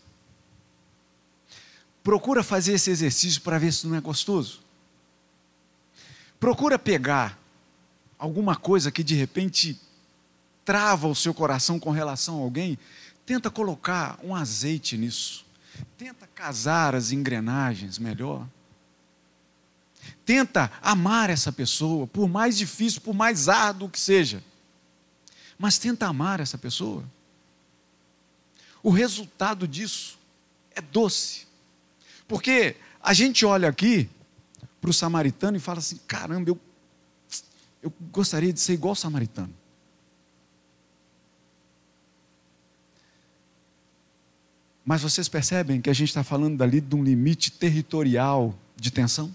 Procura 2.02 2.42
fazer 2.42 2.72
esse 2.72 2.90
exercício 2.90 3.42
para 3.42 3.58
ver 3.58 3.72
se 3.72 3.86
não 3.86 3.96
é 3.96 4.00
gostoso. 4.00 4.62
Procura 6.38 6.78
pegar 6.78 7.38
alguma 8.18 8.56
coisa 8.56 8.90
que 8.90 9.02
de 9.04 9.14
repente 9.14 9.78
trava 10.70 11.08
o 11.08 11.16
seu 11.16 11.34
coração 11.34 11.80
com 11.80 11.90
relação 11.90 12.38
a 12.38 12.42
alguém, 12.42 12.78
tenta 13.26 13.50
colocar 13.50 14.20
um 14.22 14.36
azeite 14.36 14.96
nisso. 14.96 15.44
Tenta 15.98 16.28
casar 16.28 16.94
as 16.94 17.10
engrenagens 17.10 17.98
melhor. 17.98 18.46
Tenta 20.24 20.70
amar 20.80 21.28
essa 21.28 21.50
pessoa, 21.50 22.06
por 22.06 22.28
mais 22.28 22.56
difícil, 22.56 23.00
por 23.00 23.12
mais 23.12 23.48
árduo 23.48 23.88
que 23.88 23.98
seja. 23.98 24.44
Mas 25.58 25.76
tenta 25.76 26.06
amar 26.06 26.38
essa 26.38 26.56
pessoa. 26.56 27.02
O 28.80 28.90
resultado 28.90 29.66
disso 29.66 30.20
é 30.70 30.80
doce. 30.80 31.48
Porque 32.28 32.76
a 33.02 33.12
gente 33.12 33.44
olha 33.44 33.68
aqui 33.68 34.08
para 34.80 34.90
o 34.90 34.94
samaritano 34.94 35.56
e 35.56 35.60
fala 35.60 35.80
assim: 35.80 35.98
caramba, 36.06 36.48
eu, 36.48 36.60
eu 37.82 37.92
gostaria 38.12 38.52
de 38.52 38.60
ser 38.60 38.74
igual 38.74 38.92
o 38.92 38.96
samaritano. 38.96 39.58
Mas 44.84 45.02
vocês 45.02 45.28
percebem 45.28 45.80
que 45.80 45.90
a 45.90 45.92
gente 45.92 46.08
está 46.08 46.24
falando 46.24 46.56
dali 46.56 46.80
de 46.80 46.94
um 46.94 47.04
limite 47.04 47.52
territorial 47.52 48.54
de 48.76 48.90
tensão? 48.90 49.34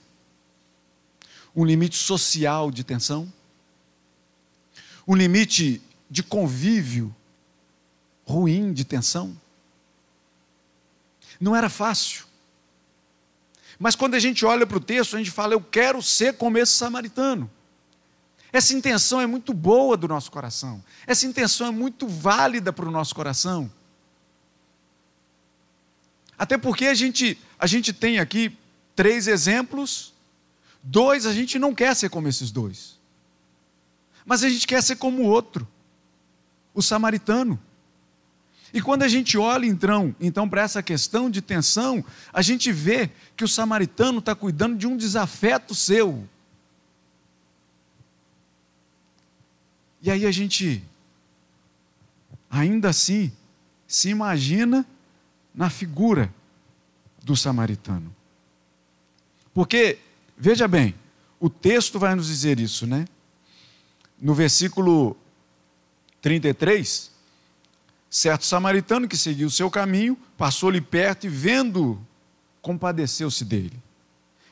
Um 1.55 1.63
limite 1.63 1.95
social 1.95 2.71
de 2.71 2.83
tensão? 2.83 3.31
Um 5.07 5.15
limite 5.15 5.81
de 6.09 6.23
convívio 6.23 7.15
ruim 8.25 8.73
de 8.73 8.83
tensão? 8.83 9.35
Não 11.39 11.55
era 11.55 11.69
fácil. 11.69 12.25
Mas 13.77 13.95
quando 13.95 14.15
a 14.15 14.19
gente 14.19 14.45
olha 14.45 14.65
para 14.65 14.77
o 14.77 14.81
texto, 14.81 15.15
a 15.15 15.19
gente 15.19 15.31
fala: 15.31 15.53
Eu 15.53 15.61
quero 15.61 16.01
ser 16.01 16.35
como 16.35 16.57
esse 16.57 16.73
samaritano. 16.73 17.49
Essa 18.51 18.73
intenção 18.73 19.19
é 19.19 19.27
muito 19.27 19.53
boa 19.53 19.97
do 19.97 20.07
nosso 20.07 20.31
coração. 20.31 20.81
Essa 21.05 21.25
intenção 21.25 21.67
é 21.67 21.71
muito 21.71 22.07
válida 22.07 22.71
para 22.71 22.87
o 22.87 22.91
nosso 22.91 23.13
coração. 23.13 23.69
Até 26.37 26.57
porque 26.57 26.85
a 26.85 26.93
gente, 26.93 27.37
a 27.57 27.67
gente 27.67 27.93
tem 27.93 28.19
aqui 28.19 28.57
três 28.95 29.27
exemplos, 29.27 30.13
dois 30.83 31.25
a 31.25 31.33
gente 31.33 31.57
não 31.57 31.73
quer 31.73 31.95
ser 31.95 32.09
como 32.09 32.27
esses 32.27 32.51
dois, 32.51 32.99
mas 34.25 34.43
a 34.43 34.49
gente 34.49 34.67
quer 34.67 34.81
ser 34.81 34.95
como 34.97 35.23
o 35.23 35.25
outro, 35.27 35.67
o 36.73 36.81
samaritano. 36.81 37.59
E 38.73 38.81
quando 38.81 39.03
a 39.03 39.07
gente 39.07 39.37
olha 39.37 39.65
então, 39.65 40.13
então 40.19 40.49
para 40.49 40.61
essa 40.61 40.83
questão 40.83 41.29
de 41.29 41.41
tensão, 41.41 42.03
a 42.33 42.41
gente 42.41 42.71
vê 42.71 43.09
que 43.37 43.43
o 43.43 43.47
samaritano 43.47 44.19
está 44.19 44.35
cuidando 44.35 44.77
de 44.77 44.85
um 44.85 44.97
desafeto 44.97 45.73
seu. 45.73 46.27
E 50.01 50.11
aí 50.11 50.25
a 50.25 50.31
gente, 50.31 50.83
ainda 52.49 52.89
assim, 52.89 53.31
se 53.87 54.09
imagina 54.09 54.85
na 55.55 55.69
figura 55.69 56.33
do 57.23 57.35
samaritano. 57.35 58.13
Porque, 59.53 59.97
veja 60.37 60.67
bem, 60.67 60.93
o 61.39 61.49
texto 61.49 61.97
vai 61.97 62.13
nos 62.13 62.27
dizer 62.27 62.59
isso, 62.59 62.85
né? 62.85 63.05
No 64.19 64.33
versículo 64.33 65.15
33, 66.21 67.11
certo 68.09 68.45
samaritano 68.45 69.07
que 69.07 69.17
seguiu 69.17 69.47
o 69.47 69.51
seu 69.51 69.69
caminho, 69.71 70.17
passou-lhe 70.37 70.81
perto 70.81 71.25
e, 71.25 71.29
vendo, 71.29 71.99
compadeceu-se 72.61 73.45
dele. 73.45 73.81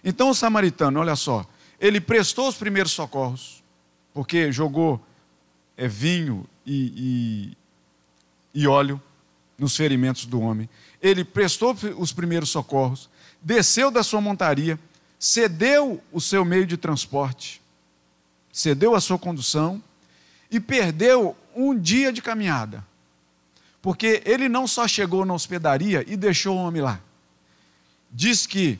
Então 0.03 0.29
o 0.29 0.35
samaritano, 0.35 0.99
olha 0.99 1.15
só, 1.15 1.45
ele 1.79 1.99
prestou 1.99 2.47
os 2.47 2.55
primeiros 2.55 2.91
socorros, 2.91 3.63
porque 4.13 4.51
jogou 4.51 5.03
é, 5.75 5.87
vinho 5.87 6.45
e, 6.65 7.55
e, 8.53 8.61
e 8.61 8.67
óleo 8.67 9.01
nos 9.57 9.75
ferimentos 9.75 10.25
do 10.25 10.41
homem 10.41 10.69
ele 11.03 11.25
prestou 11.25 11.75
os 11.97 12.13
primeiros 12.13 12.49
socorros, 12.49 13.09
desceu 13.41 13.91
da 13.91 14.01
sua 14.01 14.21
montaria, 14.21 14.79
cedeu 15.19 16.01
o 16.13 16.21
seu 16.21 16.45
meio 16.45 16.65
de 16.65 16.77
transporte, 16.77 17.61
cedeu 18.53 18.95
a 18.95 19.01
sua 19.01 19.19
condução 19.19 19.83
e 20.49 20.61
perdeu 20.61 21.35
um 21.53 21.77
dia 21.77 22.13
de 22.13 22.21
caminhada. 22.21 22.85
Porque 23.81 24.23
ele 24.25 24.47
não 24.47 24.65
só 24.65 24.87
chegou 24.87 25.25
na 25.25 25.33
hospedaria 25.33 26.05
e 26.07 26.15
deixou 26.15 26.55
o 26.55 26.59
homem 26.59 26.81
lá. 26.81 27.01
Diz 28.09 28.47
que 28.47 28.79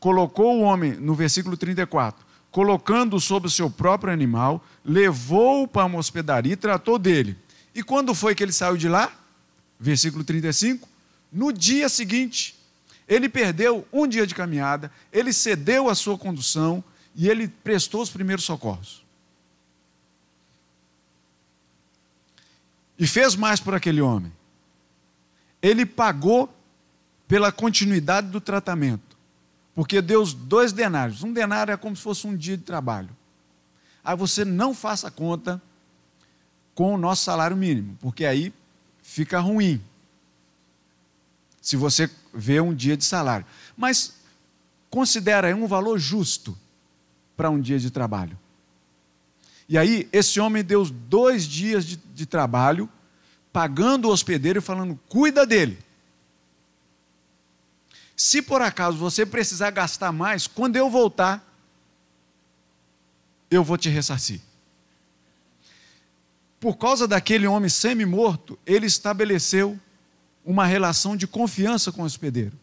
colocou 0.00 0.56
o 0.56 0.62
homem, 0.62 0.94
no 0.94 1.14
versículo 1.14 1.56
34, 1.56 2.26
colocando 2.50 3.20
sobre 3.20 3.46
o 3.46 3.50
seu 3.50 3.70
próprio 3.70 4.12
animal, 4.12 4.64
levou-o 4.84 5.68
para 5.68 5.84
uma 5.84 5.98
hospedaria 6.00 6.54
e 6.54 6.56
tratou 6.56 6.98
dele. 6.98 7.36
E 7.72 7.82
quando 7.82 8.12
foi 8.12 8.34
que 8.34 8.42
ele 8.42 8.52
saiu 8.52 8.76
de 8.76 8.88
lá? 8.88 9.12
Versículo 9.78 10.24
35. 10.24 10.95
No 11.36 11.52
dia 11.52 11.86
seguinte, 11.90 12.56
ele 13.06 13.28
perdeu 13.28 13.86
um 13.92 14.06
dia 14.06 14.26
de 14.26 14.34
caminhada, 14.34 14.90
ele 15.12 15.34
cedeu 15.34 15.90
a 15.90 15.94
sua 15.94 16.16
condução 16.16 16.82
e 17.14 17.28
ele 17.28 17.46
prestou 17.46 18.00
os 18.00 18.08
primeiros 18.08 18.46
socorros. 18.46 19.04
E 22.98 23.06
fez 23.06 23.36
mais 23.36 23.60
por 23.60 23.74
aquele 23.74 24.00
homem. 24.00 24.32
Ele 25.60 25.84
pagou 25.84 26.50
pela 27.28 27.52
continuidade 27.52 28.28
do 28.28 28.40
tratamento. 28.40 29.14
Porque 29.74 30.00
deu 30.00 30.24
dois 30.24 30.72
denários. 30.72 31.22
Um 31.22 31.34
denário 31.34 31.70
é 31.70 31.76
como 31.76 31.94
se 31.94 32.00
fosse 32.00 32.26
um 32.26 32.34
dia 32.34 32.56
de 32.56 32.62
trabalho. 32.62 33.10
Aí 34.02 34.16
você 34.16 34.42
não 34.42 34.72
faça 34.72 35.10
conta 35.10 35.60
com 36.74 36.94
o 36.94 36.98
nosso 36.98 37.24
salário 37.24 37.58
mínimo, 37.58 37.98
porque 38.00 38.24
aí 38.24 38.54
fica 39.02 39.38
ruim. 39.38 39.82
Se 41.66 41.74
você 41.74 42.08
vê 42.32 42.60
um 42.60 42.72
dia 42.72 42.96
de 42.96 43.04
salário. 43.04 43.44
Mas 43.76 44.18
considera 44.88 45.48
aí 45.48 45.52
um 45.52 45.66
valor 45.66 45.98
justo 45.98 46.56
para 47.36 47.50
um 47.50 47.60
dia 47.60 47.76
de 47.76 47.90
trabalho. 47.90 48.38
E 49.68 49.76
aí, 49.76 50.08
esse 50.12 50.38
homem 50.38 50.62
deu 50.62 50.84
dois 50.84 51.44
dias 51.44 51.84
de, 51.84 51.96
de 51.96 52.24
trabalho, 52.24 52.88
pagando 53.52 54.06
o 54.06 54.12
hospedeiro 54.12 54.60
e 54.60 54.62
falando: 54.62 54.96
cuida 55.08 55.44
dele. 55.44 55.76
Se 58.16 58.40
por 58.40 58.62
acaso 58.62 58.96
você 58.96 59.26
precisar 59.26 59.72
gastar 59.72 60.12
mais, 60.12 60.46
quando 60.46 60.76
eu 60.76 60.88
voltar, 60.88 61.44
eu 63.50 63.64
vou 63.64 63.76
te 63.76 63.88
ressarcir. 63.88 64.40
Por 66.60 66.76
causa 66.76 67.08
daquele 67.08 67.48
homem 67.48 67.68
semi-morto, 67.68 68.56
ele 68.64 68.86
estabeleceu 68.86 69.76
uma 70.46 70.64
relação 70.64 71.16
de 71.16 71.26
confiança 71.26 71.90
com 71.90 72.02
o 72.02 72.04
hospedeiro. 72.04 72.56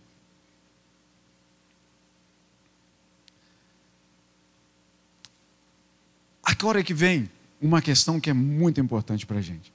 Agora 6.41 6.79
é 6.79 6.83
que 6.83 6.93
vem 6.93 7.29
uma 7.61 7.81
questão 7.81 8.21
que 8.21 8.29
é 8.29 8.33
muito 8.33 8.79
importante 8.79 9.25
para 9.25 9.39
a 9.39 9.41
gente. 9.41 9.71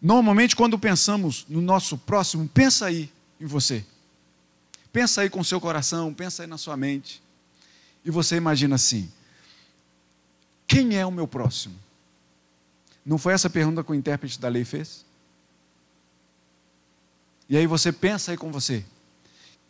Normalmente, 0.00 0.56
quando 0.56 0.78
pensamos 0.78 1.46
no 1.48 1.60
nosso 1.60 1.98
próximo, 1.98 2.48
pensa 2.48 2.86
aí 2.86 3.12
em 3.38 3.44
você. 3.44 3.84
Pensa 4.90 5.20
aí 5.20 5.30
com 5.30 5.40
o 5.40 5.44
seu 5.44 5.60
coração, 5.60 6.12
pensa 6.14 6.42
aí 6.42 6.48
na 6.48 6.56
sua 6.56 6.76
mente. 6.76 7.22
E 8.04 8.10
você 8.10 8.36
imagina 8.36 8.74
assim: 8.74 9.10
quem 10.66 10.96
é 10.96 11.04
o 11.04 11.10
meu 11.10 11.28
próximo? 11.28 11.74
Não 13.04 13.18
foi 13.18 13.34
essa 13.34 13.50
pergunta 13.50 13.84
que 13.84 13.92
o 13.92 13.94
intérprete 13.94 14.40
da 14.40 14.48
lei 14.48 14.64
fez? 14.64 15.04
E 17.52 17.56
aí 17.58 17.66
você 17.66 17.92
pensa 17.92 18.30
aí 18.30 18.38
com 18.38 18.50
você: 18.50 18.82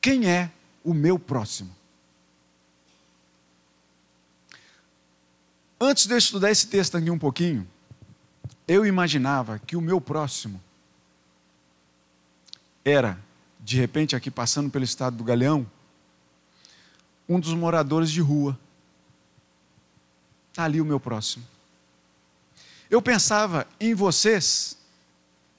quem 0.01 0.31
é 0.31 0.53
o 0.85 0.95
meu 0.95 1.19
próximo? 1.19 1.75
Antes 5.81 6.07
de 6.07 6.15
eu 6.15 6.19
estudar 6.19 6.53
esse 6.53 6.69
texto 6.69 6.97
aqui 6.97 7.11
um 7.11 7.19
pouquinho, 7.19 7.69
eu 8.69 8.87
imaginava 8.87 9.59
que 9.59 9.75
o 9.75 9.81
meu 9.81 10.01
próximo 10.01 10.63
era, 12.85 13.19
de 13.59 13.79
repente, 13.79 14.15
aqui 14.15 14.31
passando 14.31 14.71
pelo 14.71 14.85
estado 14.85 15.17
do 15.17 15.25
Galeão, 15.25 15.69
um 17.29 17.41
dos 17.41 17.53
moradores 17.53 18.13
de 18.13 18.21
rua. 18.21 18.57
Está 20.53 20.63
ali 20.63 20.81
o 20.81 20.85
meu 20.85 21.01
próximo. 21.01 21.45
Eu 22.89 23.03
pensava 23.03 23.67
em 23.81 23.93
vocês 23.93 24.79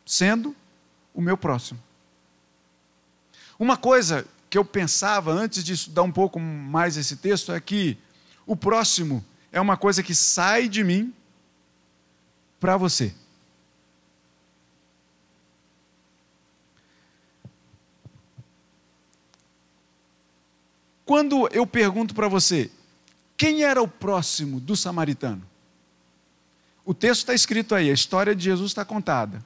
sendo 0.05 0.55
o 1.13 1.21
meu 1.21 1.35
próximo. 1.35 1.83
Uma 3.63 3.77
coisa 3.77 4.27
que 4.49 4.57
eu 4.57 4.65
pensava 4.65 5.31
antes 5.31 5.63
de 5.63 5.71
estudar 5.71 6.03
um 6.03 6.11
pouco 6.11 6.37
mais 6.37 6.97
esse 6.97 7.15
texto 7.15 7.53
é 7.53 7.61
que 7.61 7.97
o 8.45 8.57
próximo 8.57 9.23
é 9.53 9.61
uma 9.61 9.77
coisa 9.77 10.03
que 10.03 10.13
sai 10.13 10.67
de 10.67 10.83
mim 10.83 11.13
para 12.59 12.75
você. 12.75 13.15
Quando 21.05 21.47
eu 21.53 21.65
pergunto 21.65 22.13
para 22.13 22.27
você, 22.27 22.69
quem 23.37 23.63
era 23.63 23.81
o 23.81 23.87
próximo 23.87 24.59
do 24.59 24.75
samaritano? 24.75 25.41
O 26.83 26.93
texto 26.93 27.21
está 27.21 27.33
escrito 27.33 27.73
aí, 27.73 27.89
a 27.89 27.93
história 27.93 28.35
de 28.35 28.43
Jesus 28.43 28.71
está 28.71 28.83
contada. 28.83 29.41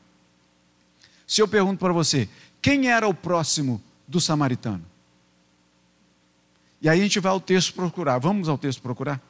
Se 1.27 1.39
eu 1.39 1.47
pergunto 1.47 1.77
para 1.77 1.93
você, 1.93 2.27
quem 2.59 2.89
era 2.89 3.07
o 3.07 3.13
próximo 3.13 3.79
do 4.07 4.21
samaritano? 4.21 4.85
E 6.81 6.87
aí 6.87 6.99
a 6.99 7.03
gente 7.03 7.19
vai 7.19 7.31
ao 7.31 7.39
texto 7.39 7.73
procurar. 7.73 8.19
Vamos 8.19 8.47
ao 8.47 8.57
texto 8.57 8.81
procurar? 8.81 9.21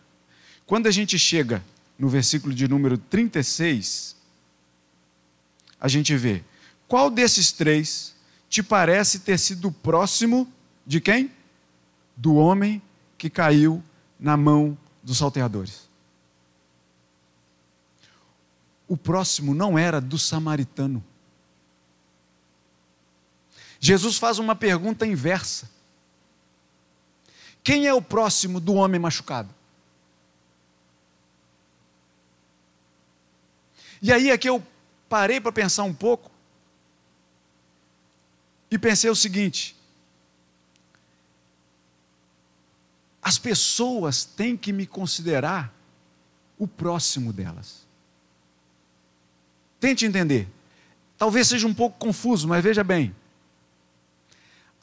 Quando 0.66 0.88
a 0.88 0.92
gente 0.92 1.18
chega 1.18 1.64
no 1.98 2.10
versículo 2.10 2.54
de 2.54 2.68
número 2.68 2.98
36, 2.98 4.16
a 5.80 5.88
gente 5.88 6.16
vê: 6.16 6.44
qual 6.88 7.10
desses 7.10 7.52
três 7.52 8.16
te 8.50 8.62
parece 8.62 9.20
ter 9.20 9.38
sido 9.38 9.72
próximo 9.72 10.48
de 10.86 11.02
quem? 11.02 11.32
Do 12.16 12.36
homem 12.36 12.82
que 13.18 13.30
caiu 13.30 13.84
na 14.20 14.38
mão 14.38 14.78
dos 15.04 15.18
salteadores. 15.18 15.88
O 18.88 18.96
próximo 18.96 19.54
não 19.54 19.78
era 19.78 20.00
do 20.00 20.18
samaritano. 20.18 21.04
Jesus 23.80 24.18
faz 24.18 24.40
uma 24.40 24.56
pergunta 24.56 25.06
inversa: 25.06 25.70
Quem 27.64 27.88
é 27.88 27.94
o 27.94 28.02
próximo 28.02 28.60
do 28.60 28.74
homem 28.74 29.00
machucado? 29.00 29.50
E 34.02 34.12
aí 34.12 34.30
é 34.30 34.38
que 34.38 34.50
eu 34.50 34.66
parei 35.10 35.42
para 35.42 35.52
pensar 35.52 35.84
um 35.84 35.94
pouco 35.94 36.32
e 38.70 38.78
pensei 38.78 39.10
o 39.10 39.16
seguinte: 39.16 39.76
as 43.22 43.38
pessoas 43.38 44.24
têm 44.24 44.56
que 44.56 44.72
me 44.72 44.86
considerar 44.86 45.74
o 46.58 46.68
próximo 46.68 47.34
delas. 47.34 47.86
Tente 49.80 50.06
entender. 50.06 50.48
Talvez 51.18 51.48
seja 51.48 51.68
um 51.68 51.74
pouco 51.74 51.98
confuso, 51.98 52.48
mas 52.48 52.64
veja 52.64 52.84
bem. 52.84 53.14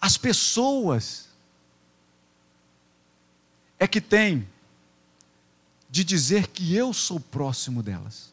As 0.05 0.19
pessoas 0.19 1.31
é 3.79 3.89
que 3.89 4.03
têm 4.03 4.47
de 5.89 6.05
dizer 6.05 6.49
que 6.49 6.77
eu 6.77 6.93
sou 6.93 7.19
próximo 7.19 7.83
delas. 7.83 8.31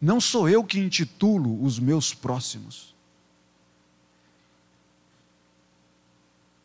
Não 0.00 0.20
sou 0.20 0.48
eu 0.48 0.62
que 0.62 0.78
intitulo 0.78 1.64
os 1.64 1.80
meus 1.80 2.14
próximos. 2.14 2.94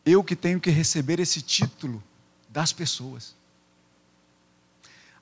Eu 0.06 0.22
que 0.22 0.36
tenho 0.36 0.60
que 0.60 0.70
receber 0.70 1.18
esse 1.18 1.42
título 1.42 2.00
das 2.48 2.72
pessoas. 2.72 3.34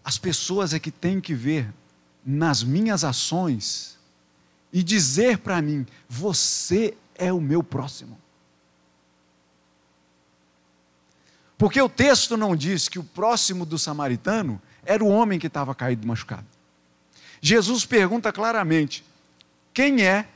As 0.05 0.19
pessoas 0.19 0.75
é 0.75 0.79
que 0.79 0.91
têm 0.91 1.19
que 1.19 1.33
ver 1.33 1.73
nas 2.23 2.63
minhas 2.63 3.05
ações 3.05 3.99
e 4.73 4.83
dizer 4.83 5.39
para 5.39 5.61
mim: 5.61 5.87
você 6.09 6.97
é 7.15 7.33
o 7.33 7.41
meu 7.41 7.63
próximo. 7.63 8.19
Porque 11.59 11.81
o 11.81 11.89
texto 11.89 12.37
não 12.37 12.57
diz 12.57 12.89
que 12.89 12.99
o 12.99 13.05
próximo 13.05 13.67
do 13.67 13.79
samaritano 13.79 14.61
era 14.83 15.05
o 15.05 15.09
homem 15.09 15.39
que 15.39 15.47
estava 15.47 15.75
caído 15.75 16.07
machucado. 16.07 16.47
Jesus 17.41 17.85
pergunta 17.85 18.33
claramente: 18.33 19.05
quem 19.75 20.03
é, 20.03 20.27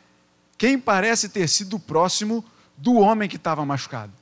quem 0.59 0.79
parece 0.79 1.29
ter 1.29 1.49
sido 1.49 1.79
próximo 1.79 2.45
do 2.77 2.97
homem 2.97 3.29
que 3.29 3.37
estava 3.37 3.65
machucado? 3.65 4.13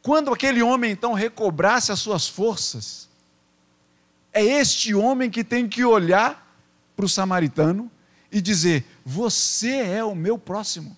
Quando 0.00 0.32
aquele 0.32 0.62
homem 0.62 0.92
então 0.92 1.12
recobrasse 1.12 1.90
as 1.90 1.98
suas 1.98 2.28
forças, 2.28 3.08
é 4.32 4.42
este 4.42 4.94
homem 4.94 5.28
que 5.28 5.42
tem 5.42 5.68
que 5.68 5.84
olhar 5.84 6.56
para 6.94 7.04
o 7.04 7.08
samaritano 7.08 7.90
e 8.36 8.40
dizer: 8.42 8.84
Você 9.02 9.76
é 9.76 10.04
o 10.04 10.14
meu 10.14 10.38
próximo. 10.38 10.94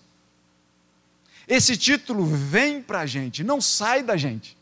Esse 1.47 1.77
título 1.77 2.25
vem 2.25 2.81
para 2.81 2.99
a 2.99 3.05
gente, 3.05 3.45
não 3.45 3.61
sai 3.61 4.03
da 4.03 4.17
gente. 4.17 4.57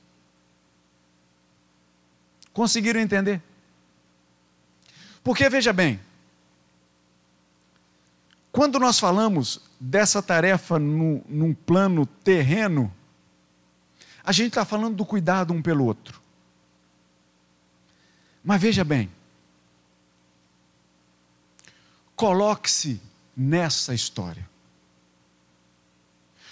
Conseguiram 2.53 2.99
entender? 2.99 3.41
Porque 5.23 5.49
veja 5.49 5.73
bem, 5.73 5.99
quando 8.51 8.79
nós 8.79 8.99
falamos 8.99 9.59
dessa 9.79 10.21
tarefa 10.21 10.77
no, 10.77 11.23
num 11.27 11.55
plano 11.55 12.05
terreno, 12.05 12.93
a 14.23 14.31
gente 14.31 14.49
está 14.49 14.63
falando 14.63 14.95
do 14.95 15.05
cuidado 15.05 15.51
um 15.51 15.63
pelo 15.63 15.83
outro. 15.83 16.21
Mas 18.43 18.61
veja 18.61 18.83
bem, 18.83 19.11
coloque-se 22.17 22.99
nessa 23.35 23.93
história. 23.93 24.49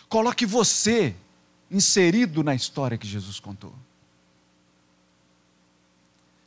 Coloque 0.07 0.45
você 0.45 1.15
inserido 1.69 2.43
na 2.43 2.53
história 2.53 2.97
que 2.97 3.07
Jesus 3.07 3.39
contou. 3.39 3.73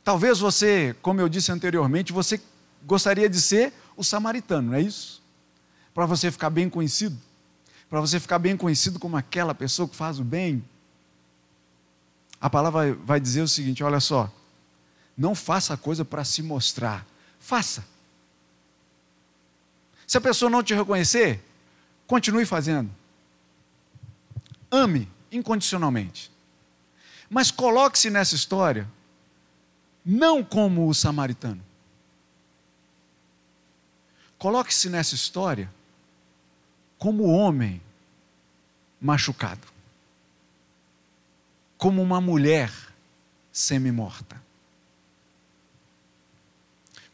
Talvez 0.05 0.39
você, 0.39 0.95
como 1.01 1.19
eu 1.19 1.27
disse 1.27 1.51
anteriormente, 1.51 2.13
você 2.13 2.41
gostaria 2.87 3.29
de 3.29 3.39
ser 3.39 3.73
o 3.97 4.03
samaritano, 4.03 4.69
não 4.69 4.77
é 4.77 4.81
isso? 4.81 5.21
Para 5.93 6.05
você 6.05 6.31
ficar 6.31 6.49
bem 6.49 6.69
conhecido, 6.69 7.19
para 7.89 7.99
você 7.99 8.19
ficar 8.19 8.39
bem 8.39 8.55
conhecido 8.55 8.97
como 8.97 9.17
aquela 9.17 9.53
pessoa 9.53 9.87
que 9.87 9.95
faz 9.95 10.17
o 10.17 10.23
bem. 10.23 10.63
A 12.39 12.49
palavra 12.49 12.95
vai 12.95 13.19
dizer 13.19 13.41
o 13.41 13.47
seguinte: 13.47 13.83
olha 13.83 13.99
só, 13.99 14.33
não 15.17 15.35
faça 15.35 15.73
a 15.73 15.77
coisa 15.77 16.05
para 16.05 16.23
se 16.23 16.41
mostrar, 16.41 17.05
faça. 17.37 17.83
Se 20.09 20.17
a 20.17 20.21
pessoa 20.21 20.49
não 20.49 20.63
te 20.63 20.73
reconhecer, 20.73 21.39
continue 22.07 22.43
fazendo. 22.43 22.89
Ame 24.71 25.07
incondicionalmente. 25.31 26.31
Mas 27.29 27.51
coloque-se 27.51 28.09
nessa 28.09 28.33
história 28.33 28.89
não 30.03 30.43
como 30.43 30.87
o 30.87 30.95
samaritano. 30.95 31.63
Coloque-se 34.39 34.89
nessa 34.89 35.13
história 35.13 35.71
como 36.97 37.25
homem 37.25 37.79
machucado, 38.99 39.67
como 41.77 42.01
uma 42.01 42.19
mulher 42.19 42.73
semi-morta. 43.51 44.41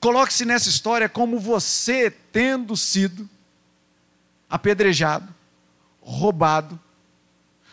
Coloque-se 0.06 0.46
nessa 0.46 0.70
história 0.70 1.10
como 1.10 1.40
você 1.40 2.12
tendo 2.12 2.78
sido 2.78 3.28
apedrejado, 4.48 5.34
roubado. 6.00 6.80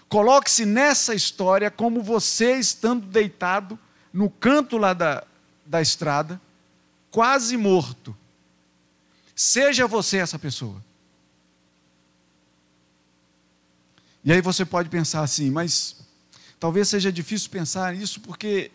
Coloque-se 0.08 0.64
nessa 0.64 1.14
história 1.14 1.70
como 1.70 2.02
você 2.02 2.54
estando 2.54 3.06
deitado 3.06 3.78
no 4.10 4.30
canto 4.30 4.78
lá 4.78 4.94
da, 4.94 5.24
da 5.66 5.82
estrada, 5.82 6.40
quase 7.10 7.54
morto. 7.58 8.16
Seja 9.36 9.86
você 9.86 10.16
essa 10.16 10.38
pessoa. 10.38 10.82
E 14.24 14.32
aí 14.32 14.40
você 14.40 14.64
pode 14.64 14.88
pensar 14.88 15.20
assim, 15.20 15.50
mas 15.50 15.96
talvez 16.58 16.88
seja 16.88 17.12
difícil 17.12 17.50
pensar 17.50 17.92
nisso 17.94 18.22
porque 18.22 18.70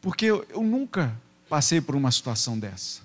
porque 0.00 0.26
eu, 0.26 0.44
eu 0.50 0.64
nunca 0.64 1.16
passei 1.52 1.82
por 1.82 1.94
uma 1.94 2.10
situação 2.10 2.58
dessa. 2.58 3.02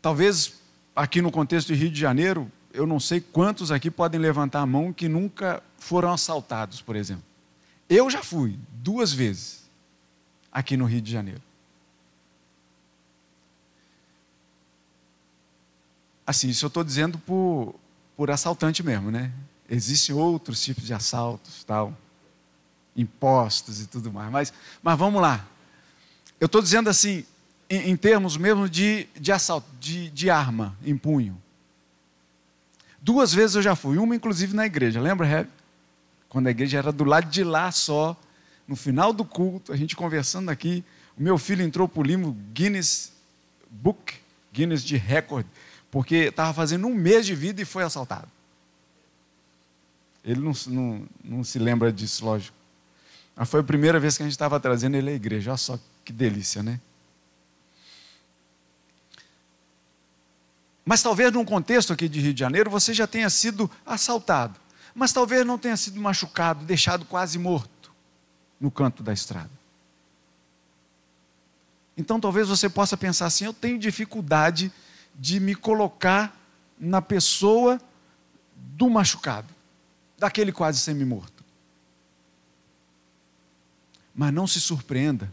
Talvez 0.00 0.52
aqui 0.94 1.20
no 1.20 1.32
contexto 1.32 1.66
de 1.66 1.74
Rio 1.74 1.90
de 1.90 1.98
Janeiro, 1.98 2.48
eu 2.72 2.86
não 2.86 3.00
sei 3.00 3.20
quantos 3.20 3.72
aqui 3.72 3.90
podem 3.90 4.20
levantar 4.20 4.60
a 4.60 4.66
mão 4.66 4.92
que 4.92 5.08
nunca 5.08 5.60
foram 5.76 6.12
assaltados, 6.12 6.80
por 6.80 6.94
exemplo. 6.94 7.24
Eu 7.88 8.08
já 8.08 8.22
fui 8.22 8.56
duas 8.74 9.12
vezes 9.12 9.68
aqui 10.52 10.76
no 10.76 10.84
Rio 10.84 11.00
de 11.00 11.10
Janeiro. 11.10 11.42
Assim, 16.24 16.48
isso 16.48 16.64
eu 16.64 16.68
estou 16.68 16.84
dizendo 16.84 17.18
por, 17.18 17.74
por 18.16 18.30
assaltante 18.30 18.84
mesmo, 18.84 19.10
né? 19.10 19.32
Existem 19.68 20.14
outros 20.14 20.62
tipos 20.62 20.84
de 20.84 20.94
assaltos, 20.94 21.64
tal, 21.64 21.92
impostos 22.98 23.80
e 23.80 23.86
tudo 23.86 24.12
mais. 24.12 24.30
Mas, 24.30 24.52
mas 24.82 24.98
vamos 24.98 25.22
lá. 25.22 25.46
Eu 26.40 26.46
estou 26.46 26.60
dizendo 26.60 26.90
assim, 26.90 27.24
em, 27.70 27.90
em, 27.90 27.96
termos 27.96 28.36
mesmo 28.36 28.68
de, 28.68 29.08
de 29.18 29.32
assalto, 29.32 29.68
de, 29.80 30.10
de 30.10 30.28
arma 30.28 30.76
em 30.84 30.96
punho. 30.96 31.40
Duas 33.00 33.32
vezes 33.32 33.56
eu 33.56 33.62
já 33.62 33.74
fui, 33.74 33.96
uma 33.96 34.14
inclusive 34.14 34.54
na 34.54 34.66
igreja, 34.66 35.00
lembra, 35.00 35.26
Reb? 35.26 35.48
quando 36.28 36.46
a 36.46 36.50
igreja 36.50 36.78
era 36.78 36.92
do 36.92 37.04
lado 37.04 37.30
de 37.30 37.42
lá 37.42 37.72
só, 37.72 38.16
no 38.66 38.76
final 38.76 39.12
do 39.12 39.24
culto, 39.24 39.72
a 39.72 39.76
gente 39.76 39.96
conversando 39.96 40.50
aqui, 40.50 40.84
o 41.16 41.22
meu 41.22 41.38
filho 41.38 41.62
entrou 41.62 41.88
para 41.88 42.00
o 42.00 42.02
Limo 42.02 42.36
Guinness 42.52 43.12
Book, 43.70 44.14
Guinness 44.52 44.84
de 44.84 44.96
recorde, 44.96 45.48
porque 45.90 46.16
estava 46.16 46.52
fazendo 46.52 46.86
um 46.86 46.94
mês 46.94 47.24
de 47.24 47.34
vida 47.34 47.62
e 47.62 47.64
foi 47.64 47.82
assaltado. 47.82 48.28
Ele 50.22 50.40
não, 50.40 50.52
não, 50.66 51.06
não 51.24 51.44
se 51.44 51.58
lembra 51.58 51.90
disso, 51.90 52.24
lógico. 52.24 52.57
Mas 53.38 53.48
foi 53.48 53.60
a 53.60 53.64
primeira 53.64 54.00
vez 54.00 54.16
que 54.16 54.22
a 54.22 54.26
gente 54.26 54.32
estava 54.32 54.58
trazendo 54.58 54.96
ele 54.96 55.10
à 55.10 55.14
igreja. 55.14 55.52
Olha 55.52 55.56
só 55.56 55.78
que 56.04 56.12
delícia, 56.12 56.62
né? 56.62 56.80
Mas 60.84 61.02
talvez 61.02 61.32
num 61.32 61.44
contexto 61.44 61.92
aqui 61.92 62.08
de 62.08 62.20
Rio 62.20 62.34
de 62.34 62.40
Janeiro 62.40 62.68
você 62.68 62.92
já 62.92 63.06
tenha 63.06 63.30
sido 63.30 63.70
assaltado 63.86 64.58
mas 64.98 65.12
talvez 65.12 65.46
não 65.46 65.56
tenha 65.56 65.76
sido 65.76 66.00
machucado, 66.00 66.64
deixado 66.64 67.04
quase 67.04 67.38
morto 67.38 67.92
no 68.60 68.68
canto 68.68 69.00
da 69.00 69.12
estrada. 69.12 69.50
Então 71.96 72.18
talvez 72.18 72.48
você 72.48 72.68
possa 72.68 72.96
pensar 72.96 73.26
assim: 73.26 73.44
eu 73.44 73.52
tenho 73.52 73.78
dificuldade 73.78 74.72
de 75.14 75.38
me 75.38 75.54
colocar 75.54 76.36
na 76.76 77.00
pessoa 77.00 77.80
do 78.56 78.90
machucado, 78.90 79.46
daquele 80.18 80.50
quase 80.50 80.80
semi-morto. 80.80 81.37
Mas 84.18 84.34
não 84.34 84.46
se 84.46 84.60
surpreenda 84.60 85.32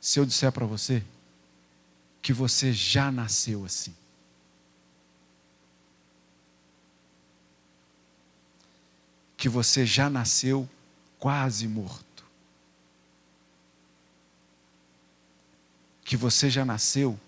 se 0.00 0.18
eu 0.18 0.26
disser 0.26 0.50
para 0.50 0.66
você 0.66 1.04
que 2.20 2.32
você 2.32 2.72
já 2.72 3.12
nasceu 3.12 3.64
assim. 3.64 3.94
que 9.42 9.48
você 9.48 9.84
já 9.84 10.08
nasceu 10.08 10.70
quase 11.18 11.66
morto. 11.66 12.24
Que 16.04 16.16
você 16.16 16.48
já 16.48 16.64
nasceu 16.64 17.18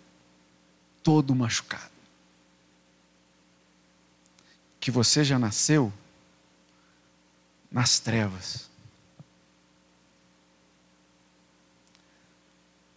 todo 1.02 1.34
machucado. 1.34 1.90
Que 4.78 4.92
você 4.92 5.24
já 5.24 5.40
nasceu 5.40 5.92
nas 7.68 7.98
trevas. 7.98 8.70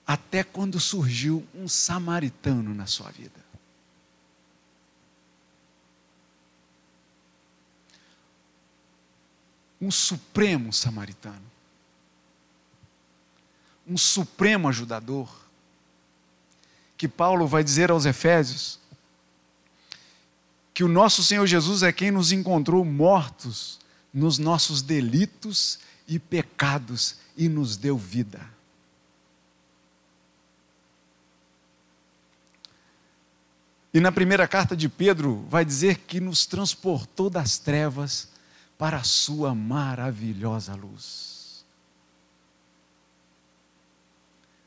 Até 0.08 0.44
quando 0.44 0.80
surgiu 0.80 1.46
um 1.54 1.68
samaritano 1.68 2.74
na 2.74 2.88
sua 2.88 3.12
vida. 3.12 3.48
um 9.82 9.92
supremo 9.92 10.74
samaritano, 10.74 11.46
um 13.88 13.98
supremo 13.98 14.68
ajudador, 14.68 15.30
que 16.98 17.08
Paulo 17.08 17.48
vai 17.48 17.64
dizer 17.64 17.92
aos 17.92 18.06
Efésios 18.06 18.80
que 20.74 20.84
o 20.84 20.88
nosso 20.88 21.24
Senhor 21.24 21.46
Jesus 21.46 21.84
é 21.84 21.92
quem 21.92 22.12
nos 22.12 22.32
encontrou 22.32 22.84
mortos 22.84 23.80
nos 24.14 24.38
nossos 24.38 24.82
delitos 24.82 25.80
e 26.08 26.20
pecados 26.20 27.18
e 27.36 27.48
nos 27.48 27.78
deu 27.78 27.98
vida. 27.98 28.57
E 33.94 34.00
na 34.00 34.12
primeira 34.12 34.48
carta 34.48 34.76
de 34.76 34.90
Pedro 34.90 35.46
vai 35.50 35.64
dizer 35.64 36.00
que 36.00 36.20
nos 36.20 36.46
transportou 36.46 37.30
das 37.30 37.58
trevas 37.58 38.30
para 38.78 38.98
a 38.98 39.04
sua 39.04 39.56
maravilhosa 39.56 40.76
luz. 40.76 41.66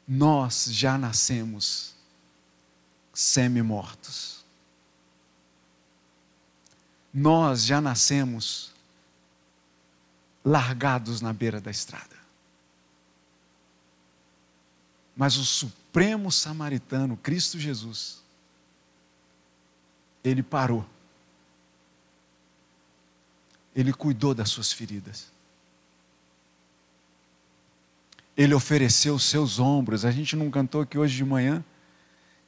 Nós 0.07 0.67
já 0.71 0.99
nascemos 0.99 1.95
semi-mortos. 3.15 4.45
Nós 7.13 7.65
já 7.65 7.81
nascemos 7.81 8.73
largados 10.45 11.21
na 11.21 11.33
beira 11.33 11.61
da 11.61 11.71
estrada. 11.71 12.19
Mas 15.17 15.37
o 15.37 15.45
supremo 15.45 16.33
samaritano, 16.33 17.17
Cristo 17.17 17.59
Jesus, 17.59 18.20
ele 20.23 20.43
parou. 20.43 20.85
Ele 23.75 23.93
cuidou 23.93 24.35
das 24.35 24.51
suas 24.51 24.73
feridas. 24.73 25.31
Ele 28.37 28.55
ofereceu 28.55 29.15
os 29.15 29.25
seus 29.25 29.59
ombros. 29.59 30.05
A 30.05 30.11
gente 30.11 30.35
não 30.37 30.51
cantou 30.51 30.83
aqui 30.83 30.99
hoje 30.99 31.17
de 31.17 31.25
manhã 31.25 31.65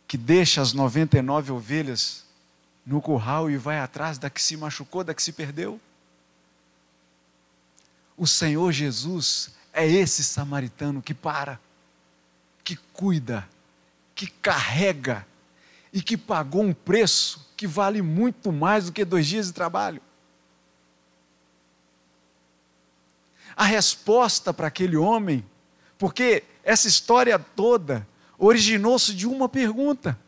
que 0.06 0.18
deixa 0.18 0.60
as 0.60 0.72
99 0.72 1.52
ovelhas 1.52 2.24
no 2.84 3.00
curral 3.00 3.50
e 3.50 3.56
vai 3.56 3.78
atrás 3.78 4.18
da 4.18 4.28
que 4.28 4.42
se 4.42 4.56
machucou, 4.56 5.04
da 5.04 5.14
que 5.14 5.22
se 5.22 5.32
perdeu? 5.32 5.80
O 8.16 8.26
Senhor 8.26 8.70
Jesus 8.72 9.54
é 9.72 9.86
esse 9.86 10.22
samaritano 10.22 11.00
que 11.00 11.14
para, 11.14 11.58
que 12.62 12.76
cuida, 12.92 13.48
que 14.14 14.26
carrega 14.26 15.26
e 15.92 16.02
que 16.02 16.16
pagou 16.16 16.62
um 16.62 16.72
preço 16.72 17.52
que 17.56 17.66
vale 17.66 18.00
muito 18.00 18.50
mais 18.50 18.86
do 18.86 18.92
que 18.92 19.04
dois 19.04 19.26
dias 19.26 19.46
de 19.46 19.52
trabalho. 19.52 20.00
A 23.54 23.64
resposta 23.64 24.54
para 24.54 24.68
aquele 24.68 24.96
homem, 24.96 25.44
porque 25.98 26.44
essa 26.64 26.88
história 26.88 27.38
toda 27.38 28.06
originou-se 28.38 29.14
de 29.14 29.26
uma 29.26 29.48
pergunta: 29.48 30.18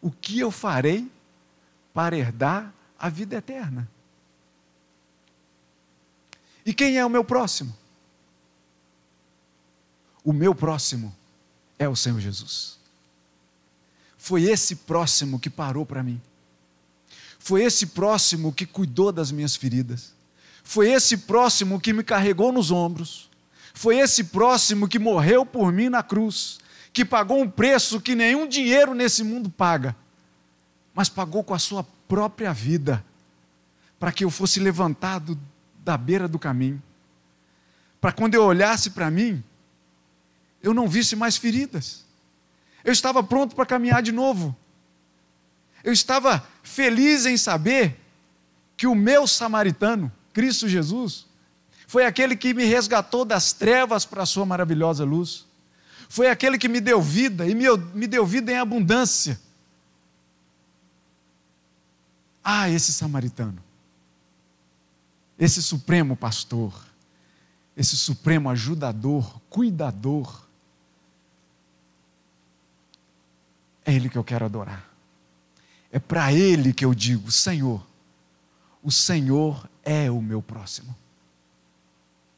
O 0.00 0.10
que 0.10 0.38
eu 0.38 0.50
farei 0.50 1.10
para 1.94 2.16
herdar 2.16 2.72
a 2.98 3.08
vida 3.08 3.36
eterna? 3.36 3.88
E 6.64 6.72
quem 6.72 6.98
é 6.98 7.04
o 7.04 7.10
meu 7.10 7.24
próximo? 7.24 7.74
O 10.22 10.32
meu 10.32 10.54
próximo 10.54 11.12
é 11.78 11.88
o 11.88 11.96
Senhor 11.96 12.20
Jesus. 12.20 12.81
Foi 14.22 14.44
esse 14.44 14.76
próximo 14.76 15.40
que 15.40 15.50
parou 15.50 15.84
para 15.84 16.00
mim. 16.00 16.20
Foi 17.40 17.64
esse 17.64 17.86
próximo 17.86 18.52
que 18.52 18.64
cuidou 18.64 19.10
das 19.10 19.32
minhas 19.32 19.56
feridas. 19.56 20.14
Foi 20.62 20.92
esse 20.92 21.16
próximo 21.16 21.80
que 21.80 21.92
me 21.92 22.04
carregou 22.04 22.52
nos 22.52 22.70
ombros. 22.70 23.28
Foi 23.74 23.98
esse 23.98 24.22
próximo 24.22 24.86
que 24.86 24.96
morreu 24.96 25.44
por 25.44 25.72
mim 25.72 25.88
na 25.88 26.04
cruz, 26.04 26.60
que 26.92 27.04
pagou 27.04 27.42
um 27.42 27.50
preço 27.50 28.00
que 28.00 28.14
nenhum 28.14 28.46
dinheiro 28.46 28.94
nesse 28.94 29.24
mundo 29.24 29.50
paga, 29.50 29.96
mas 30.94 31.08
pagou 31.08 31.42
com 31.42 31.52
a 31.52 31.58
sua 31.58 31.82
própria 32.06 32.52
vida, 32.52 33.04
para 33.98 34.12
que 34.12 34.22
eu 34.22 34.30
fosse 34.30 34.60
levantado 34.60 35.36
da 35.84 35.96
beira 35.96 36.28
do 36.28 36.38
caminho. 36.38 36.80
Para 38.00 38.12
quando 38.12 38.36
eu 38.36 38.44
olhasse 38.44 38.90
para 38.90 39.10
mim, 39.10 39.42
eu 40.62 40.72
não 40.72 40.86
visse 40.86 41.16
mais 41.16 41.36
feridas. 41.36 42.01
Eu 42.84 42.92
estava 42.92 43.22
pronto 43.22 43.54
para 43.54 43.66
caminhar 43.66 44.02
de 44.02 44.12
novo. 44.12 44.56
Eu 45.84 45.92
estava 45.92 46.46
feliz 46.62 47.26
em 47.26 47.36
saber 47.36 47.98
que 48.76 48.86
o 48.86 48.94
meu 48.94 49.26
samaritano, 49.26 50.10
Cristo 50.32 50.68
Jesus, 50.68 51.26
foi 51.86 52.04
aquele 52.04 52.36
que 52.36 52.54
me 52.54 52.64
resgatou 52.64 53.24
das 53.24 53.52
trevas 53.52 54.04
para 54.04 54.22
a 54.22 54.26
sua 54.26 54.46
maravilhosa 54.46 55.04
luz. 55.04 55.46
Foi 56.08 56.28
aquele 56.28 56.58
que 56.58 56.68
me 56.68 56.80
deu 56.80 57.00
vida 57.00 57.46
e 57.46 57.54
me, 57.54 58.06
deu 58.06 58.26
vida 58.26 58.52
em 58.52 58.56
abundância. 58.56 59.40
Ah, 62.44 62.68
esse 62.68 62.92
samaritano 62.92 63.62
esse 65.42 65.60
supremo 65.60 66.16
pastor, 66.16 66.72
esse 67.76 67.96
supremo 67.96 68.48
ajudador, 68.48 69.40
cuidador. 69.50 70.46
É 73.84 73.92
Ele 73.92 74.08
que 74.08 74.16
eu 74.16 74.24
quero 74.24 74.44
adorar. 74.44 74.88
É 75.90 75.98
para 75.98 76.32
Ele 76.32 76.72
que 76.72 76.84
eu 76.84 76.94
digo: 76.94 77.30
Senhor, 77.30 77.84
o 78.82 78.90
Senhor 78.90 79.68
é 79.82 80.10
o 80.10 80.20
meu 80.20 80.42
próximo, 80.42 80.96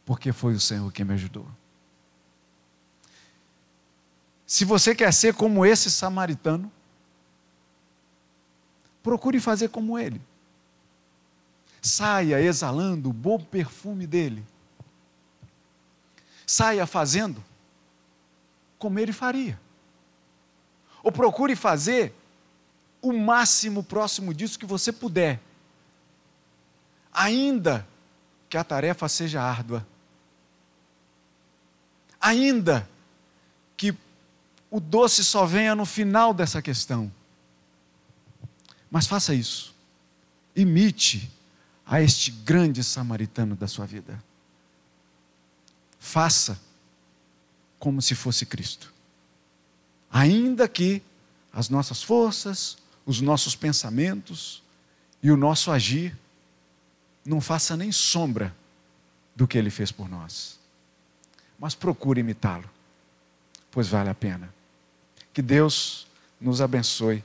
porque 0.05 0.33
foi 0.33 0.55
o 0.55 0.61
Senhor 0.61 0.93
que 0.93 1.05
me 1.05 1.15
ajudou. 1.15 1.47
Se 4.47 4.65
você 4.65 4.95
quer 4.95 5.13
ser 5.13 5.35
como 5.35 5.65
esse 5.65 5.91
samaritano, 5.91 6.71
procure 9.03 9.41
fazer 9.41 9.69
como 9.69 9.99
ele 9.99 10.21
saia 11.85 12.41
exalando 12.41 13.11
o 13.11 13.13
bom 13.13 13.39
perfume 13.39 14.07
dele. 14.07 14.45
Saia 16.47 16.87
fazendo 16.87 17.45
como 18.79 18.99
ele 18.99 19.13
faria. 19.13 19.61
Ou 21.05 21.13
procure 21.13 21.55
fazer 21.55 22.15
o 23.03 23.13
máximo 23.13 23.85
próximo 23.85 24.33
disso 24.33 24.59
que 24.59 24.65
você 24.65 24.91
puder, 24.91 25.39
ainda 27.13 27.87
que 28.49 28.57
a 28.57 28.65
tarefa 28.65 29.07
seja 29.07 29.43
árdua, 29.43 29.87
ainda 32.19 32.89
que 33.77 33.95
o 34.71 34.81
doce 34.81 35.23
só 35.23 35.45
venha 35.45 35.75
no 35.75 35.85
final 35.85 36.33
dessa 36.33 36.63
questão. 36.63 37.13
Mas 38.91 39.07
faça 39.07 39.35
isso. 39.35 39.75
Imite 40.57 41.31
a 41.85 42.01
este 42.01 42.31
grande 42.31 42.83
samaritano 42.83 43.55
da 43.55 43.69
sua 43.69 43.85
vida. 43.85 44.23
Faça 45.99 46.59
como 47.79 48.01
se 48.01 48.15
fosse 48.15 48.47
Cristo. 48.47 48.94
Ainda 50.15 50.69
que 50.69 51.03
as 51.53 51.69
nossas 51.69 52.01
forças, 52.01 52.79
os 53.05 53.21
nossos 53.21 53.57
pensamentos 53.57 54.63
e 55.21 55.29
o 55.29 55.37
nosso 55.37 55.73
agir 55.73 56.17
não 57.25 57.41
faça 57.41 57.77
nem 57.77 57.91
sombra 57.91 58.55
do 59.35 59.49
que 59.49 59.59
ele 59.59 59.71
fez 59.71 59.91
por 59.91 60.09
nós. 60.09 60.61
Mas 61.59 61.75
procure 61.75 62.21
imitá-lo, 62.21 62.71
pois 63.73 63.89
vale 63.89 64.09
a 64.09 64.15
pena. 64.15 64.55
Que 65.33 65.43
Deus 65.43 66.07
nos 66.41 66.61
abençoe 66.61 67.25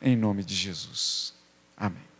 em 0.00 0.16
nome 0.16 0.42
de 0.42 0.54
Jesus. 0.54 1.34
Amém. 1.76 2.13